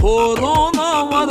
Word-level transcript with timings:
Korona 0.00 1.10
var 1.10 1.28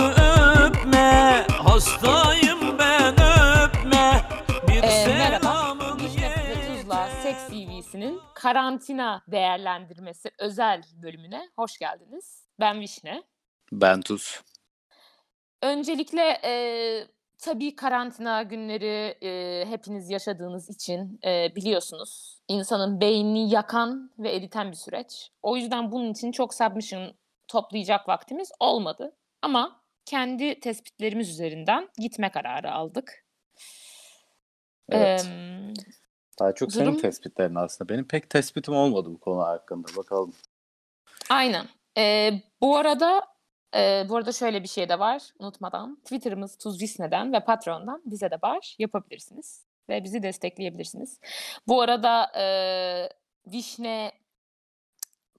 öpme 0.67 1.45
Hastayım 1.51 2.79
ben 2.79 3.13
öpme 3.13 4.21
Bir 4.67 4.83
Ee, 4.83 5.05
merhaba. 5.07 5.39
selamın 5.43 5.97
Tuzla 5.97 7.07
Seks 7.23 7.47
TV'sinin 7.47 8.19
karantina 8.35 9.23
değerlendirmesi 9.27 10.31
özel 10.39 10.83
bölümüne 10.93 11.49
hoş 11.55 11.77
geldiniz. 11.77 12.47
Ben 12.59 12.79
Vişne. 12.81 13.23
Ben 13.71 14.01
Tuz. 14.01 14.41
Öncelikle 15.61 16.39
e, 16.43 16.53
tabii 17.37 17.75
karantina 17.75 18.43
günleri 18.43 19.17
e, 19.25 19.65
hepiniz 19.69 20.09
yaşadığınız 20.09 20.69
için 20.69 21.19
e, 21.25 21.55
biliyorsunuz 21.55 22.39
insanın 22.47 23.01
beynini 23.01 23.49
yakan 23.49 24.11
ve 24.19 24.35
eriten 24.35 24.71
bir 24.71 24.75
süreç. 24.77 25.29
O 25.43 25.57
yüzden 25.57 25.91
bunun 25.91 26.11
için 26.11 26.31
çok 26.31 26.53
submission 26.53 27.13
toplayacak 27.49 28.07
vaktimiz 28.09 28.51
olmadı. 28.59 29.15
Ama 29.41 29.81
kendi 30.05 30.59
tespitlerimiz 30.59 31.29
üzerinden 31.29 31.89
gitme 31.97 32.31
kararı 32.31 32.71
aldık. 32.71 33.25
Evet. 34.89 35.25
Em, 35.25 35.73
Daha 36.39 36.55
çok 36.55 36.71
senin 36.71 36.85
durum- 36.85 37.01
tespitlerin 37.01 37.55
aslında. 37.55 37.89
Benim 37.89 38.07
pek 38.07 38.29
tespitim 38.29 38.73
olmadı 38.75 39.09
bu 39.11 39.19
konu 39.19 39.41
hakkında. 39.41 39.87
Bakalım. 39.97 40.33
Aynen. 41.29 41.65
Ee, 41.97 42.31
bu 42.61 42.77
arada 42.77 43.21
e, 43.75 44.05
bu 44.09 44.15
arada 44.17 44.31
şöyle 44.31 44.63
bir 44.63 44.67
şey 44.67 44.89
de 44.89 44.99
var 44.99 45.21
unutmadan. 45.39 45.95
Twitter'ımız 45.95 46.57
Tuz 46.57 46.81
Visne'den 46.81 47.33
ve 47.33 47.39
Patreon'dan 47.39 48.01
bize 48.05 48.31
de 48.31 48.41
bağış 48.41 48.75
yapabilirsiniz. 48.79 49.65
Ve 49.89 50.03
bizi 50.03 50.23
destekleyebilirsiniz. 50.23 51.19
Bu 51.67 51.81
arada 51.81 52.31
e, 52.39 52.45
Vişne 53.47 54.11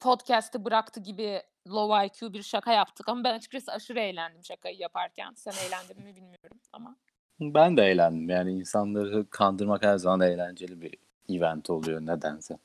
podcast'ı 0.00 0.64
bıraktı 0.64 1.00
gibi 1.00 1.42
low 1.68 2.06
IQ 2.06 2.32
bir 2.32 2.42
şaka 2.42 2.72
yaptık 2.72 3.08
ama 3.08 3.24
ben 3.24 3.34
açıkçası 3.34 3.72
aşırı 3.72 4.00
eğlendim 4.00 4.44
şakayı 4.44 4.76
yaparken. 4.76 5.32
Sen 5.36 5.52
eğlendin 5.66 6.04
mi 6.04 6.16
bilmiyorum 6.16 6.60
ama. 6.72 6.96
Ben 7.40 7.76
de 7.76 7.82
eğlendim. 7.82 8.28
Yani 8.28 8.52
insanları 8.52 9.30
kandırmak 9.30 9.84
her 9.84 9.96
zaman 9.96 10.20
eğlenceli 10.20 10.80
bir 10.80 10.94
event 11.28 11.70
oluyor 11.70 12.00
nedense. 12.00 12.58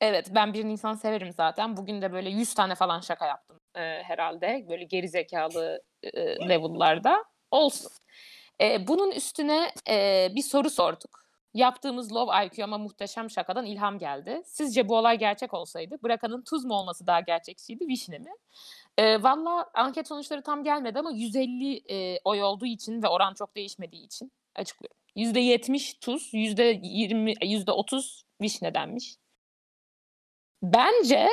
Evet 0.00 0.30
ben 0.34 0.54
bir 0.54 0.64
insan 0.64 0.94
severim 0.94 1.32
zaten. 1.32 1.76
Bugün 1.76 2.02
de 2.02 2.12
böyle 2.12 2.30
100 2.30 2.54
tane 2.54 2.74
falan 2.74 3.00
şaka 3.00 3.26
yaptım 3.26 3.60
e, 3.76 3.80
herhalde. 4.02 4.66
Böyle 4.68 4.84
geri 4.84 5.08
zekalı 5.08 5.82
e, 6.02 6.48
level'larda. 6.48 7.24
Olsun. 7.50 7.92
E, 8.60 8.88
bunun 8.88 9.10
üstüne 9.10 9.70
e, 9.88 10.28
bir 10.34 10.42
soru 10.42 10.70
sorduk. 10.70 11.29
Yaptığımız 11.54 12.12
low 12.12 12.46
IQ 12.46 12.64
ama 12.64 12.78
muhteşem 12.78 13.30
şakadan 13.30 13.66
ilham 13.66 13.98
geldi. 13.98 14.42
Sizce 14.44 14.88
bu 14.88 14.96
olay 14.96 15.18
gerçek 15.18 15.54
olsaydı 15.54 15.98
Bırakan'ın 16.02 16.42
tuz 16.42 16.64
mu 16.64 16.74
olması 16.74 17.06
daha 17.06 17.20
gerçekçiydi, 17.20 17.88
vişne 17.88 18.18
mi? 18.18 18.30
E, 18.98 19.22
Valla 19.22 19.70
anket 19.74 20.08
sonuçları 20.08 20.42
tam 20.42 20.64
gelmedi 20.64 20.98
ama 20.98 21.10
150 21.10 21.82
e, 21.88 22.20
oy 22.24 22.42
olduğu 22.42 22.66
için 22.66 23.02
ve 23.02 23.08
oran 23.08 23.34
çok 23.34 23.56
değişmediği 23.56 24.06
için 24.06 24.32
açıklıyorum. 24.54 24.96
%70 25.16 25.98
tuz, 26.00 26.34
%20, 26.34 27.34
%30 27.40 28.22
vişne 28.40 28.74
denmiş. 28.74 29.16
Bence. 30.62 31.28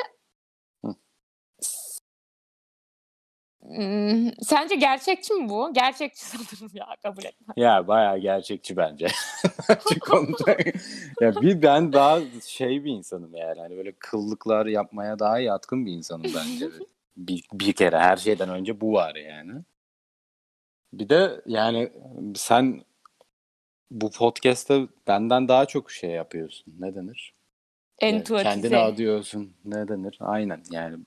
Hmm, 3.68 4.32
sence 4.42 4.76
gerçekçi 4.76 5.34
mi 5.34 5.50
bu? 5.50 5.74
Gerçekçi 5.74 6.26
sanırım 6.26 6.72
ya 6.74 6.86
kabul 7.04 7.24
etmem. 7.24 7.54
Ya 7.58 7.88
bayağı 7.88 8.20
gerçekçi 8.20 8.78
bence. 8.78 9.08
Ya 11.22 11.36
bir 11.42 11.62
ben 11.62 11.94
daha 11.94 12.20
şey 12.48 12.84
bir 12.84 12.92
insanım 12.92 13.36
yani. 13.36 13.60
Hani 13.60 13.78
böyle 13.78 13.92
kıllıklar 13.92 14.66
yapmaya 14.66 15.20
daha 15.20 15.40
yatkın 15.40 15.86
bir 15.86 15.92
insanım 15.92 16.32
bence. 16.36 16.70
bir, 17.18 17.44
bir 17.54 17.74
kere 17.74 17.98
her 17.98 18.18
şeyden 18.18 18.50
önce 18.50 18.82
bu 18.82 18.94
var 18.94 19.16
yani. 19.16 19.54
Bir 20.94 21.10
de 21.10 21.42
yani 21.46 21.92
sen 22.36 22.82
bu 23.92 24.12
podcast'te 24.12 24.88
benden 25.08 25.48
daha 25.48 25.66
çok 25.66 25.92
şey 25.92 26.10
yapıyorsun. 26.10 26.76
Ne 26.80 26.96
denir? 26.96 27.34
Yani 28.02 28.16
Entuatize. 28.16 28.50
kendini 28.50 28.78
adıyorsun. 28.78 29.54
Ne 29.66 29.88
denir? 29.88 30.18
Aynen 30.22 30.64
yani. 30.72 30.98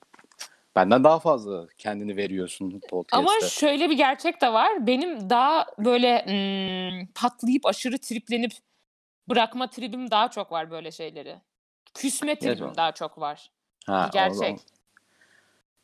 Benden 0.75 1.03
daha 1.03 1.19
fazla 1.19 1.67
kendini 1.77 2.17
veriyorsun 2.17 2.81
podcast'te. 2.89 3.17
Ama 3.17 3.49
şöyle 3.49 3.89
bir 3.89 3.97
gerçek 3.97 4.41
de 4.41 4.53
var. 4.53 4.87
Benim 4.87 5.29
daha 5.29 5.65
böyle 5.79 6.25
hmm, 6.25 7.07
patlayıp 7.15 7.65
aşırı 7.65 7.97
triplenip 7.97 8.51
bırakma 9.29 9.69
tribim 9.69 10.11
daha 10.11 10.29
çok 10.31 10.51
var 10.51 10.71
böyle 10.71 10.91
şeyleri. 10.91 11.35
Küsme 11.93 12.35
tribim 12.35 12.57
Gerçi- 12.65 12.77
daha 12.77 12.91
çok 12.91 13.17
var. 13.17 13.51
Ha, 13.85 14.03
bir 14.03 14.09
o 14.09 14.11
gerçek. 14.13 14.35
zaman- 14.37 14.59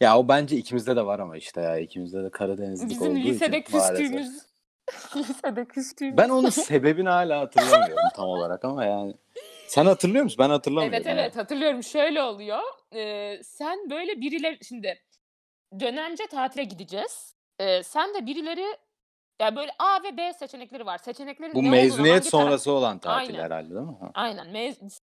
Ya 0.02 0.18
o 0.20 0.28
bence 0.28 0.58
ikimizde 0.58 0.96
de 0.96 1.06
var 1.06 1.19
ama 1.19 1.38
işte 1.38 1.62
ya 1.62 1.78
ikimizde 1.78 2.24
de 2.24 2.30
Karadenizlik 2.30 2.90
Bizim 2.90 3.12
olduğu 3.12 3.19
lisede 3.19 3.59
için 3.59 3.72
küstüğümüz 3.72 4.42
lisede 5.16 5.66
küstüğümüz. 5.66 6.18
Ben 6.18 6.30
onun 6.30 6.50
sebebini 6.50 7.09
hala 7.09 7.40
hatırlamıyorum 7.40 8.09
tam 8.16 8.25
olarak 8.25 8.66
ama 8.66 8.86
yani. 8.86 9.14
Sen 9.68 9.86
hatırlıyor 9.86 10.24
musun? 10.24 10.38
Ben 10.40 10.50
hatırlamıyorum. 10.50 10.94
Evet 10.96 11.08
evet 11.08 11.36
hatırlıyorum. 11.36 11.84
Şöyle 11.84 12.24
oluyor. 12.24 12.60
Ee, 12.96 13.40
sen 13.44 13.90
böyle 13.90 14.22
birileri 14.22 14.66
şimdi 14.66 15.04
dönemce 15.80 16.28
tatile 16.28 16.64
gideceğiz. 16.64 17.36
Ee, 17.60 17.84
sen 17.84 18.14
de 18.14 18.26
birileri 18.26 18.78
ya 19.42 19.56
böyle 19.56 19.72
A 19.80 20.04
ve 20.04 20.18
B 20.18 20.34
seçenekleri 20.34 20.86
var. 20.86 20.98
Seçeneklerin 20.98 21.54
Bu 21.54 21.58
ne 21.58 21.62
olduğunu, 21.62 21.72
mezuniyet 21.72 22.14
hangi 22.16 22.30
taraf- 22.30 22.32
sonrası 22.32 22.72
olan 22.72 23.00
tatil 23.00 23.34
Aynen. 23.34 23.44
herhalde 23.44 23.70
değil 23.70 23.86
mi? 23.86 23.98
Ha. 24.02 24.12
Aynen. 24.14 24.48
Mez- 24.48 25.00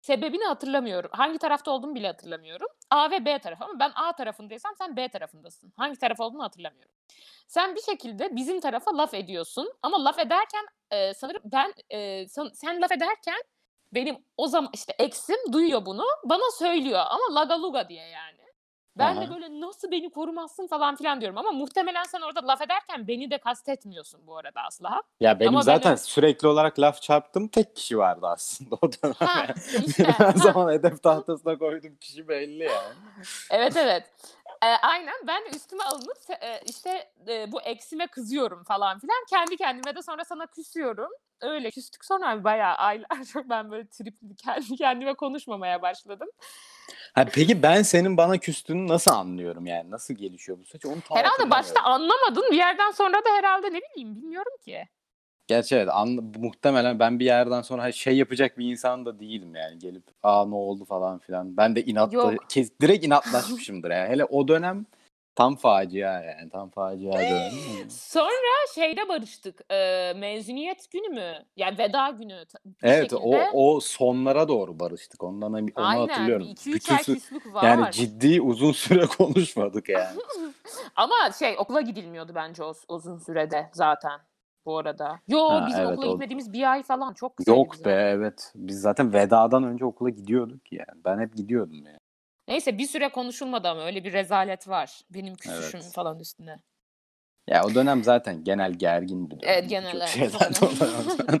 Sebebini 0.00 0.44
hatırlamıyorum. 0.44 1.10
Hangi 1.12 1.38
tarafta 1.38 1.70
olduğumu 1.70 1.94
bile 1.94 2.06
hatırlamıyorum. 2.06 2.68
A 2.90 3.10
ve 3.10 3.24
B 3.24 3.38
tarafı 3.38 3.64
ama 3.64 3.78
ben 3.80 3.92
A 3.94 4.12
tarafındaysam 4.12 4.74
sen 4.78 4.96
B 4.96 5.08
tarafındasın. 5.08 5.72
Hangi 5.76 5.98
taraf 5.98 6.20
olduğunu 6.20 6.42
hatırlamıyorum. 6.42 6.94
Sen 7.48 7.74
bir 7.76 7.80
şekilde 7.82 8.36
bizim 8.36 8.60
tarafa 8.60 8.96
laf 8.96 9.14
ediyorsun 9.14 9.72
ama 9.82 10.04
laf 10.04 10.18
ederken 10.18 10.66
e, 10.90 11.14
sanırım 11.14 11.42
ben 11.44 11.74
e, 11.90 12.28
san- 12.28 12.50
sen 12.54 12.80
laf 12.82 12.92
ederken 12.92 13.42
benim 13.94 14.16
o 14.36 14.46
zaman 14.48 14.70
işte 14.74 14.94
eksim 14.98 15.36
duyuyor 15.52 15.86
bunu 15.86 16.04
bana 16.24 16.50
söylüyor 16.58 17.00
ama 17.08 17.40
laga 17.40 17.62
luga 17.62 17.88
diye 17.88 18.06
yani. 18.08 18.38
Ben 18.96 19.16
de 19.16 19.20
Aha. 19.20 19.30
böyle 19.30 19.60
nasıl 19.60 19.90
beni 19.90 20.10
korumazsın 20.10 20.66
falan 20.66 20.96
filan 20.96 21.20
diyorum 21.20 21.38
ama 21.38 21.52
muhtemelen 21.52 22.02
sen 22.04 22.20
orada 22.20 22.46
laf 22.46 22.62
ederken 22.62 23.08
beni 23.08 23.30
de 23.30 23.38
kastetmiyorsun 23.38 24.26
bu 24.26 24.36
arada 24.38 24.60
asla. 24.62 25.02
Ya 25.20 25.40
benim 25.40 25.48
Ama 25.48 25.58
ben 25.58 25.62
zaten 25.64 25.90
öyle- 25.90 25.96
sürekli 26.02 26.48
olarak 26.48 26.78
laf 26.78 27.02
çarptığım 27.02 27.48
tek 27.48 27.76
kişi 27.76 27.98
vardı 27.98 28.26
aslında 28.26 28.74
o 28.82 28.92
dönem. 28.92 29.14
Ha, 29.18 29.46
işte, 29.86 30.04
ha. 30.04 30.32
zaman 30.36 30.72
hedef 30.72 31.02
tahtasına 31.02 31.58
koyduğum 31.58 31.96
kişi 31.96 32.28
belli 32.28 32.62
yani. 32.64 32.94
Evet 33.50 33.76
evet. 33.76 34.12
Ee, 34.62 34.66
aynen 34.66 35.14
ben 35.26 35.44
de 35.44 35.56
üstüme 35.56 35.84
alınıp 35.84 36.42
e, 36.42 36.60
işte 36.66 37.10
e, 37.28 37.52
bu 37.52 37.60
eksime 37.62 38.06
kızıyorum 38.06 38.64
falan 38.64 38.98
filan. 38.98 39.24
Kendi 39.30 39.56
kendime 39.56 39.96
de 39.96 40.02
sonra 40.02 40.24
sana 40.24 40.46
küsüyorum. 40.46 41.10
Öyle 41.40 41.70
küstük 41.70 42.04
sonra 42.04 42.44
bayağı 42.44 42.74
aylarca 42.74 43.42
ben 43.48 43.70
böyle 43.70 43.88
tripli 43.88 44.36
kendi 44.36 44.76
kendime 44.76 45.14
konuşmamaya 45.14 45.82
başladım. 45.82 46.28
Ha, 47.14 47.24
peki 47.32 47.62
ben 47.62 47.82
senin 47.82 48.16
bana 48.16 48.38
küstüğünü 48.38 48.88
nasıl 48.88 49.10
anlıyorum 49.10 49.66
yani? 49.66 49.90
Nasıl 49.90 50.14
gelişiyor 50.14 50.58
bu 50.58 50.64
süreç? 50.64 50.86
Onu 50.86 51.00
tam 51.00 51.18
herhalde 51.18 51.50
başta 51.50 51.80
anlamadın 51.82 52.50
bir 52.50 52.56
yerden 52.56 52.90
sonra 52.90 53.16
da 53.16 53.28
herhalde 53.36 53.66
ne 53.66 53.80
bileyim 53.80 54.16
bilmiyorum 54.16 54.52
ki. 54.64 54.88
Gerçi 55.48 55.76
evet 55.76 55.88
an- 55.92 56.32
muhtemelen 56.38 56.98
ben 56.98 57.18
bir 57.18 57.24
yerden 57.24 57.62
sonra 57.62 57.92
şey 57.92 58.16
yapacak 58.16 58.58
bir 58.58 58.70
insan 58.70 59.06
da 59.06 59.20
değilim 59.20 59.54
yani 59.54 59.78
gelip 59.78 60.04
aa 60.22 60.46
ne 60.46 60.54
oldu 60.54 60.84
falan 60.84 61.18
filan. 61.18 61.56
Ben 61.56 61.76
de 61.76 61.84
inatla 61.84 62.34
kes, 62.48 62.72
direkt 62.80 63.04
inatlaşmışımdır 63.06 63.90
yani. 63.90 64.08
Hele 64.08 64.24
o 64.24 64.48
dönem 64.48 64.86
tam 65.34 65.56
facia 65.56 66.20
yani 66.22 66.50
tam 66.50 66.70
facia 66.70 67.12
dönem. 67.12 67.90
Sonra 67.90 68.30
şeyde 68.74 69.08
barıştık. 69.08 69.72
E, 69.72 70.12
mezuniyet 70.16 70.90
günü 70.90 71.08
mü? 71.08 71.32
Yani 71.56 71.78
veda 71.78 72.10
günü. 72.10 72.44
Evet 72.82 73.10
şekilde. 73.10 73.50
o 73.52 73.76
o 73.76 73.80
sonlara 73.80 74.48
doğru 74.48 74.80
barıştık. 74.80 75.24
Ondan 75.24 75.52
onu 75.52 75.70
Aynen. 75.76 76.08
hatırlıyorum. 76.08 76.46
2-3 76.46 76.74
Bütün 76.74 76.94
ay 76.94 77.00
sü- 77.00 77.14
küslük 77.14 77.54
var. 77.54 77.64
yani 77.64 77.92
ciddi 77.92 78.40
uzun 78.40 78.72
süre 78.72 79.06
konuşmadık 79.18 79.88
yani. 79.88 80.20
Ama 80.96 81.14
şey 81.38 81.56
okula 81.58 81.80
gidilmiyordu 81.80 82.32
bence 82.34 82.62
o 82.64 82.74
uzun 82.88 83.18
sürede 83.18 83.70
zaten 83.72 84.20
bu 84.68 84.78
arada. 84.78 85.20
Yo 85.28 85.48
Ha, 85.48 85.66
bizim 85.66 85.84
evet, 85.84 85.98
okula 85.98 86.06
o- 86.06 86.10
gitmediğimiz 86.10 86.52
bir 86.52 86.72
ay 86.72 86.82
falan 86.82 87.14
çok 87.14 87.36
kısaydı 87.36 87.58
Yok 87.58 87.72
bizim. 87.72 87.84
be 87.86 87.92
evet. 87.92 88.52
Biz 88.54 88.80
zaten 88.80 89.12
vedadan 89.12 89.64
önce 89.64 89.84
okula 89.84 90.10
gidiyorduk 90.10 90.72
yani. 90.72 91.04
Ben 91.04 91.18
hep 91.20 91.36
gidiyordum 91.36 91.82
yani. 91.86 91.98
Neyse 92.48 92.78
bir 92.78 92.86
süre 92.86 93.08
konuşulmadı 93.08 93.68
ama 93.68 93.82
öyle 93.84 94.04
bir 94.04 94.12
rezalet 94.12 94.68
var. 94.68 95.00
Benim 95.10 95.34
küsüşüm 95.34 95.80
Evet. 95.80 95.92
falan 95.94 96.18
üstüne. 96.18 96.58
Ya 97.48 97.64
o 97.64 97.74
dönem 97.74 98.04
zaten 98.04 98.44
genel 98.44 98.72
gergin 98.72 99.30
bir 99.30 99.40
dönem. 99.40 99.52
Evet, 99.54 99.68
genel, 99.70 100.06
çok 100.06 100.60
dolayı. 100.62 101.40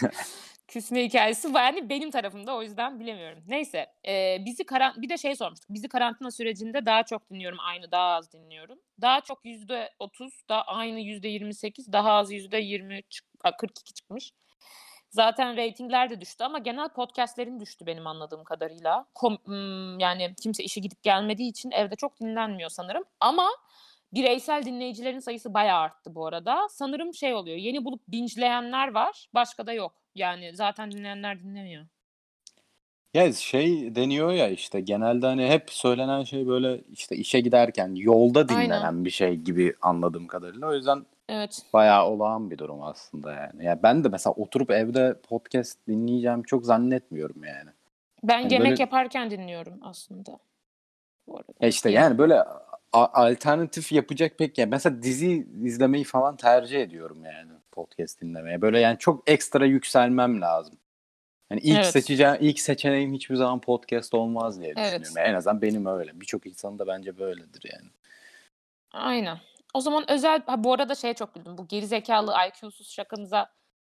Küsme 0.68 1.04
hikayesi 1.04 1.54
var. 1.54 1.64
Yani 1.64 1.88
benim 1.88 2.10
tarafımda 2.10 2.56
o 2.56 2.62
yüzden 2.62 3.00
bilemiyorum. 3.00 3.42
Neyse 3.46 3.86
e, 4.08 4.36
bizi 4.44 4.66
karan 4.66 5.02
bir 5.02 5.08
de 5.08 5.18
şey 5.18 5.36
sormuştuk. 5.36 5.70
Bizi 5.70 5.88
karantina 5.88 6.30
sürecinde 6.30 6.86
daha 6.86 7.02
çok 7.02 7.30
dinliyorum 7.30 7.58
aynı 7.60 7.90
daha 7.90 8.14
az 8.14 8.32
dinliyorum. 8.32 8.78
Daha 9.00 9.20
çok 9.20 9.44
yüzde 9.44 9.90
otuz 9.98 10.32
daha 10.48 10.62
aynı 10.62 11.00
yüzde 11.00 11.28
yirmi 11.28 11.54
sekiz 11.54 11.92
daha 11.92 12.12
az 12.12 12.32
yüzde 12.32 12.58
yirmi 12.58 13.00
kırk 13.58 13.80
iki 13.80 13.94
çıkmış. 13.94 14.32
Zaten 15.10 15.56
reytingler 15.56 16.10
de 16.10 16.20
düştü 16.20 16.44
ama 16.44 16.58
genel 16.58 16.88
podcastlerin 16.88 17.60
düştü 17.60 17.86
benim 17.86 18.06
anladığım 18.06 18.44
kadarıyla. 18.44 19.06
Kom- 19.14 20.02
yani 20.02 20.34
kimse 20.42 20.64
işe 20.64 20.80
gidip 20.80 21.02
gelmediği 21.02 21.50
için 21.50 21.70
evde 21.70 21.96
çok 21.96 22.20
dinlenmiyor 22.20 22.70
sanırım. 22.70 23.04
Ama 23.20 23.50
Bireysel 24.12 24.64
dinleyicilerin 24.64 25.18
sayısı 25.18 25.54
bayağı 25.54 25.80
arttı 25.80 26.14
bu 26.14 26.26
arada. 26.26 26.68
Sanırım 26.70 27.14
şey 27.14 27.34
oluyor. 27.34 27.56
Yeni 27.56 27.84
bulup 27.84 28.02
binge'leyenler 28.08 28.88
var. 28.88 29.28
Başka 29.34 29.66
da 29.66 29.72
yok. 29.72 29.94
Yani 30.18 30.56
zaten 30.56 30.92
dinleyenler 30.92 31.42
dinlemiyor. 31.42 31.86
Ya 33.14 33.32
şey 33.32 33.94
deniyor 33.94 34.32
ya 34.32 34.48
işte 34.48 34.80
genelde 34.80 35.26
hani 35.26 35.46
hep 35.48 35.70
söylenen 35.70 36.22
şey 36.24 36.46
böyle 36.46 36.80
işte 36.92 37.16
işe 37.16 37.40
giderken 37.40 37.94
yolda 37.94 38.48
dinlenen 38.48 38.70
Aynen. 38.82 39.04
bir 39.04 39.10
şey 39.10 39.36
gibi 39.36 39.74
anladığım 39.82 40.26
kadarıyla. 40.26 40.66
O 40.68 40.74
yüzden 40.74 41.06
Evet. 41.28 41.62
bayağı 41.72 42.06
olağan 42.06 42.50
bir 42.50 42.58
durum 42.58 42.82
aslında 42.82 43.32
yani. 43.32 43.64
Ya 43.64 43.82
ben 43.82 44.04
de 44.04 44.08
mesela 44.08 44.34
oturup 44.34 44.70
evde 44.70 45.16
podcast 45.28 45.78
dinleyeceğim 45.88 46.42
çok 46.42 46.66
zannetmiyorum 46.66 47.44
yani. 47.44 47.70
Ben 48.24 48.40
Yani 48.40 48.52
yemek 48.52 48.70
böyle- 48.70 48.82
yaparken 48.82 49.30
dinliyorum 49.30 49.78
aslında. 49.82 50.38
Bu 51.26 51.36
arada. 51.36 51.52
Ya 51.60 51.68
işte 51.68 51.90
yani 51.90 52.18
böyle 52.18 52.44
alternatif 52.92 53.92
yapacak 53.92 54.38
pek 54.38 54.58
yani 54.58 54.70
mesela 54.70 55.02
dizi 55.02 55.46
izlemeyi 55.62 56.04
falan 56.04 56.36
tercih 56.36 56.80
ediyorum 56.82 57.24
yani 57.24 57.50
podcast 57.78 58.20
dinlemeye. 58.20 58.62
Böyle 58.62 58.80
yani 58.80 58.98
çok 58.98 59.30
ekstra 59.30 59.66
yükselmem 59.66 60.40
lazım. 60.40 60.78
Yani 61.50 61.60
ilk 61.60 61.76
Evet. 61.76 61.86
seçeceğim 61.86 62.36
ilk 62.40 62.60
seçeneğim 62.60 63.12
hiçbir 63.14 63.36
zaman 63.36 63.60
podcast 63.60 64.14
olmaz 64.14 64.60
diye 64.60 64.74
Evet. 64.76 65.00
düşünüyorum. 65.00 65.30
En 65.32 65.34
azından 65.34 65.62
benim 65.62 65.86
öyle. 65.86 66.20
Birçok 66.20 66.46
insanın 66.46 66.78
da 66.78 66.86
bence 66.86 67.18
böyledir 67.18 67.70
yani. 67.72 67.90
Aynen. 68.92 69.38
O 69.74 69.80
zaman 69.80 70.10
özel 70.10 70.42
ha, 70.46 70.64
bu 70.64 70.72
arada 70.72 70.94
şeye 70.94 71.14
çok 71.14 71.34
güldüm. 71.34 71.58
Bu 71.58 71.66
gerizekalı 71.68 72.34
IQ'suz 72.48 72.90
şakamıza 72.90 73.50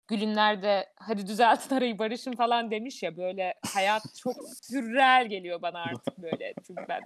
gülünler 0.08 0.62
de 0.62 0.90
hadi 0.96 1.28
düzeltin 1.28 1.76
arayı 1.76 2.00
barışın 2.00 2.34
falan 2.34 2.72
demiş 2.72 3.04
ya 3.04 3.18
böyle 3.18 3.54
hayat 3.74 4.04
çok 4.24 4.36
sürreel 4.62 5.28
geliyor 5.30 5.62
bana 5.62 5.80
artık 5.82 6.18
böyle. 6.18 6.54
Çünkü 6.68 6.84
ben 6.90 7.02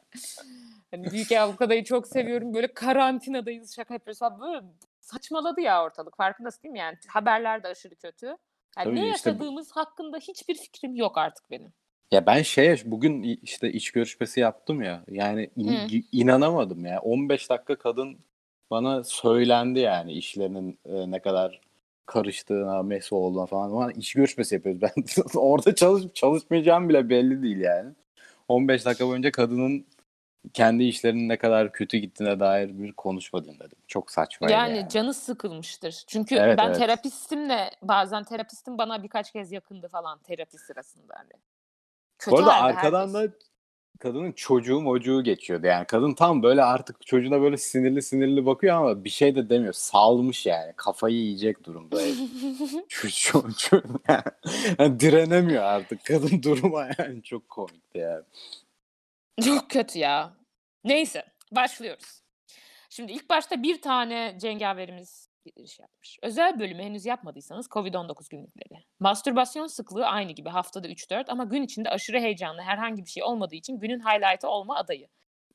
hani 0.91 1.11
büyük 1.11 1.31
avukadayı 1.31 1.83
çok 1.83 2.07
seviyorum. 2.07 2.53
Böyle 2.53 2.73
karantinadayız 2.73 3.75
şaka 3.75 3.93
yapıyoruz 3.93 4.19
falan. 4.19 4.41
Böyle 4.41 4.65
saçmaladı 5.03 5.61
ya 5.61 5.83
ortalık. 5.83 6.17
Farkındasın 6.17 6.63
değil 6.63 6.71
mi? 6.71 6.79
Yani 6.79 6.97
haberler 7.07 7.63
de 7.63 7.67
aşırı 7.67 7.95
kötü. 7.95 8.25
Yani 8.25 8.37
Tabii 8.85 8.95
ne 8.95 9.09
işte 9.15 9.29
bu- 9.29 9.33
yaşadığımız 9.33 9.71
hakkında 9.71 10.17
hiçbir 10.17 10.55
fikrim 10.55 10.95
yok 10.95 11.17
artık 11.17 11.51
benim. 11.51 11.73
Ya 12.11 12.25
ben 12.25 12.41
şeye 12.41 12.77
bugün 12.85 13.23
işte 13.23 13.71
iş 13.71 13.91
görüşmesi 13.91 14.39
yaptım 14.39 14.81
ya. 14.81 15.03
Yani 15.07 15.49
in- 15.55 16.05
inanamadım 16.11 16.85
ya. 16.85 16.99
15 17.01 17.49
dakika 17.49 17.75
kadın 17.75 18.17
bana 18.71 19.03
söylendi 19.03 19.79
yani 19.79 20.13
işlerinin 20.13 20.79
e, 20.85 21.11
ne 21.11 21.19
kadar 21.19 21.61
karıştığına, 22.05 22.83
mesi 22.83 23.15
olduğuna 23.15 23.45
falan. 23.45 23.69
Ama 23.69 23.91
iş 23.91 24.13
görüşmesi 24.13 24.55
yapıyoruz. 24.55 24.81
Ben 24.81 24.93
orada 25.39 25.75
çalışıp 25.75 26.15
çalışmayacağım 26.15 26.89
bile 26.89 27.09
belli 27.09 27.43
değil 27.43 27.59
yani. 27.59 27.91
15 28.47 28.85
dakika 28.85 29.07
boyunca 29.07 29.31
kadının 29.31 29.85
kendi 30.53 30.83
işlerinin 30.83 31.29
ne 31.29 31.37
kadar 31.37 31.71
kötü 31.71 31.97
gittiğine 31.97 32.39
dair 32.39 32.79
bir 32.79 32.91
konuşma 32.91 33.45
dinledim. 33.45 33.77
Çok 33.87 34.11
saçma 34.11 34.51
Yani, 34.51 34.77
yani. 34.77 34.89
canı 34.89 35.13
sıkılmıştır. 35.13 36.03
Çünkü 36.07 36.35
Evet, 36.35 36.57
ben 36.57 36.67
evet. 36.67 36.77
terapistimle 36.77 37.71
bazen 37.81 38.23
terapistim 38.23 38.77
bana 38.77 39.03
birkaç 39.03 39.31
kez 39.31 39.51
yakındı 39.51 39.87
falan 39.87 40.19
terapi 40.19 40.57
sırasında 40.57 41.13
hani. 41.17 41.31
Kötü 42.19 42.31
Bu 42.31 42.39
arada 42.39 42.53
arkadan 42.53 43.13
herkes. 43.13 43.31
da 43.31 43.37
kadının 43.99 44.31
çocuğu 44.31 44.81
mocuğu 44.81 45.23
geçiyordu. 45.23 45.67
Yani 45.67 45.85
kadın 45.85 46.13
tam 46.13 46.43
böyle 46.43 46.63
artık 46.63 47.05
çocuğuna 47.05 47.41
böyle 47.41 47.57
sinirli 47.57 48.01
sinirli 48.01 48.45
bakıyor 48.45 48.75
ama 48.75 49.03
bir 49.03 49.09
şey 49.09 49.35
de 49.35 49.49
demiyor. 49.49 49.73
Salmış 49.73 50.45
yani. 50.45 50.73
Kafayı 50.75 51.15
yiyecek 51.15 51.63
durumda. 51.63 51.99
Çocuğun 52.89 53.55
yani. 54.07 54.23
Yani 54.79 54.99
direnemiyor 54.99 55.63
artık. 55.63 56.05
Kadın 56.05 56.43
duruma 56.43 56.87
yani 56.99 57.23
çok 57.23 57.49
komikti 57.49 57.97
yani. 57.97 58.23
Çok 59.41 59.69
kötü 59.69 59.99
ya. 59.99 60.37
Neyse 60.83 61.25
başlıyoruz. 61.51 62.21
Şimdi 62.89 63.11
ilk 63.11 63.29
başta 63.29 63.63
bir 63.63 63.81
tane 63.81 64.37
cengaverimiz 64.41 65.29
giriş 65.45 65.79
yapmış. 65.79 66.17
Özel 66.21 66.59
bölümü 66.59 66.83
henüz 66.83 67.05
yapmadıysanız 67.05 67.67
COVID-19 67.67 68.29
günlükleri. 68.29 68.83
Mastürbasyon 68.99 69.67
sıklığı 69.67 70.05
aynı 70.05 70.31
gibi 70.31 70.49
haftada 70.49 70.87
3-4 70.87 71.25
ama 71.27 71.43
gün 71.43 71.63
içinde 71.63 71.89
aşırı 71.89 72.19
heyecanlı 72.19 72.61
herhangi 72.61 73.05
bir 73.05 73.09
şey 73.09 73.23
olmadığı 73.23 73.55
için 73.55 73.79
günün 73.79 73.99
highlight'ı 73.99 74.47
olma 74.47 74.75
adayı. 74.75 75.07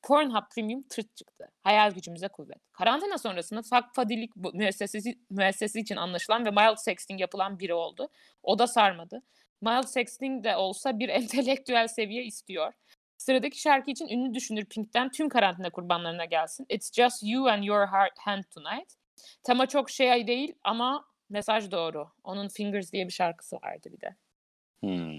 Pornhub 0.03 0.43
Premium 0.55 0.83
tırt 0.83 1.17
çıktı. 1.17 1.49
Hayal 1.63 1.91
gücümüze 1.91 2.29
kuvvet. 2.29 2.73
Karantina 2.73 3.19
sonrasında 3.19 3.63
fakfadilik 3.63 4.37
müessesesi, 4.37 5.19
müessesi 5.31 5.81
için 5.81 5.97
anlaşılan 5.97 6.45
ve 6.45 6.51
mild 6.51 6.77
sexting 6.77 7.21
yapılan 7.21 7.59
biri 7.59 7.75
oldu. 7.75 8.09
O 8.43 8.59
da 8.59 8.67
sarmadı. 8.67 9.23
Mild 9.63 9.85
sexting 9.87 10.45
de 10.45 10.57
olsa 10.57 10.99
bir 10.99 11.09
entelektüel 11.19 11.89
seviye 11.89 12.25
istiyor. 12.25 12.73
Sıradaki 13.29 13.61
şarkı 13.61 13.91
için 13.91 14.09
ünlü 14.09 14.35
düşünür 14.35 14.65
Pink'ten 14.65 15.11
tüm 15.11 15.29
karantina 15.29 15.71
kurbanlarına 15.71 16.25
gelsin. 16.25 16.67
It's 16.69 16.93
just 16.93 17.23
you 17.23 17.49
and 17.49 17.63
your 17.65 17.87
heart 17.87 18.19
hand 18.19 18.43
tonight. 18.55 18.93
Tema 19.43 19.67
çok 19.67 19.91
şey 19.91 20.27
değil 20.27 20.55
ama 20.65 21.05
mesaj 21.31 21.71
doğru. 21.71 22.09
Onun 22.25 22.49
Fingers 22.49 22.93
diye 22.93 23.07
bir 23.07 23.13
şarkısı 23.13 23.57
vardı 23.57 23.89
bir 23.93 24.01
de. 24.01 24.17
Hmm. 24.81 25.19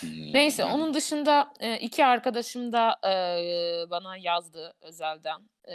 Hmm. 0.00 0.32
Neyse 0.32 0.64
onun 0.64 0.94
dışında 0.94 1.52
e, 1.60 1.78
iki 1.78 2.04
arkadaşım 2.04 2.72
da 2.72 2.98
e, 3.04 3.10
bana 3.90 4.16
yazdı 4.16 4.74
özelden. 4.80 5.40
E, 5.64 5.74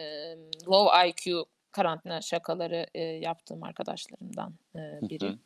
low 0.67 1.09
IQ 1.09 1.45
karantina 1.71 2.21
şakaları 2.21 2.99
yaptığım 3.21 3.63
arkadaşlarımdan 3.63 4.53
biri. 5.01 5.37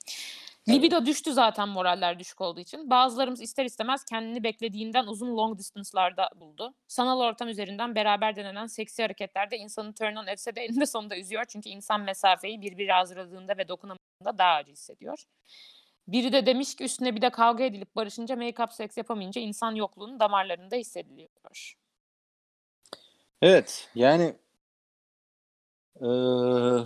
Libido 0.69 1.05
düştü 1.05 1.33
zaten 1.33 1.69
moraller 1.69 2.19
düşük 2.19 2.41
olduğu 2.41 2.59
için. 2.59 2.89
Bazılarımız 2.89 3.41
ister 3.41 3.65
istemez 3.65 4.05
kendini 4.05 4.43
beklediğinden 4.43 5.07
uzun 5.07 5.37
long 5.37 5.59
distance'larda 5.59 6.29
buldu. 6.35 6.73
Sanal 6.87 7.19
ortam 7.19 7.47
üzerinden 7.47 7.95
beraber 7.95 8.35
denenen 8.35 8.65
seksi 8.65 9.01
hareketlerde 9.03 9.57
insanı 9.57 9.93
turn 9.93 10.15
on 10.15 10.27
etse 10.27 10.55
de 10.55 10.61
eninde 10.61 10.85
sonunda 10.85 11.17
üzüyor. 11.17 11.45
Çünkü 11.49 11.69
insan 11.69 12.01
mesafeyi 12.01 12.61
birbiri 12.61 12.91
hazırladığında 12.91 13.57
ve 13.57 13.67
dokunamadığında 13.67 14.37
daha 14.37 14.53
acı 14.53 14.71
hissediyor. 14.71 15.23
Biri 16.07 16.33
de 16.33 16.45
demiş 16.45 16.75
ki 16.75 16.83
üstüne 16.83 17.15
bir 17.15 17.21
de 17.21 17.29
kavga 17.29 17.63
edilip 17.63 17.95
barışınca 17.95 18.35
make-up 18.35 18.73
seks 18.73 18.97
yapamayınca 18.97 19.41
insan 19.41 19.75
yokluğunun 19.75 20.19
damarlarında 20.19 20.75
hissediliyor. 20.75 21.75
Evet 23.41 23.89
yani 23.95 24.35
eee, 26.01 26.85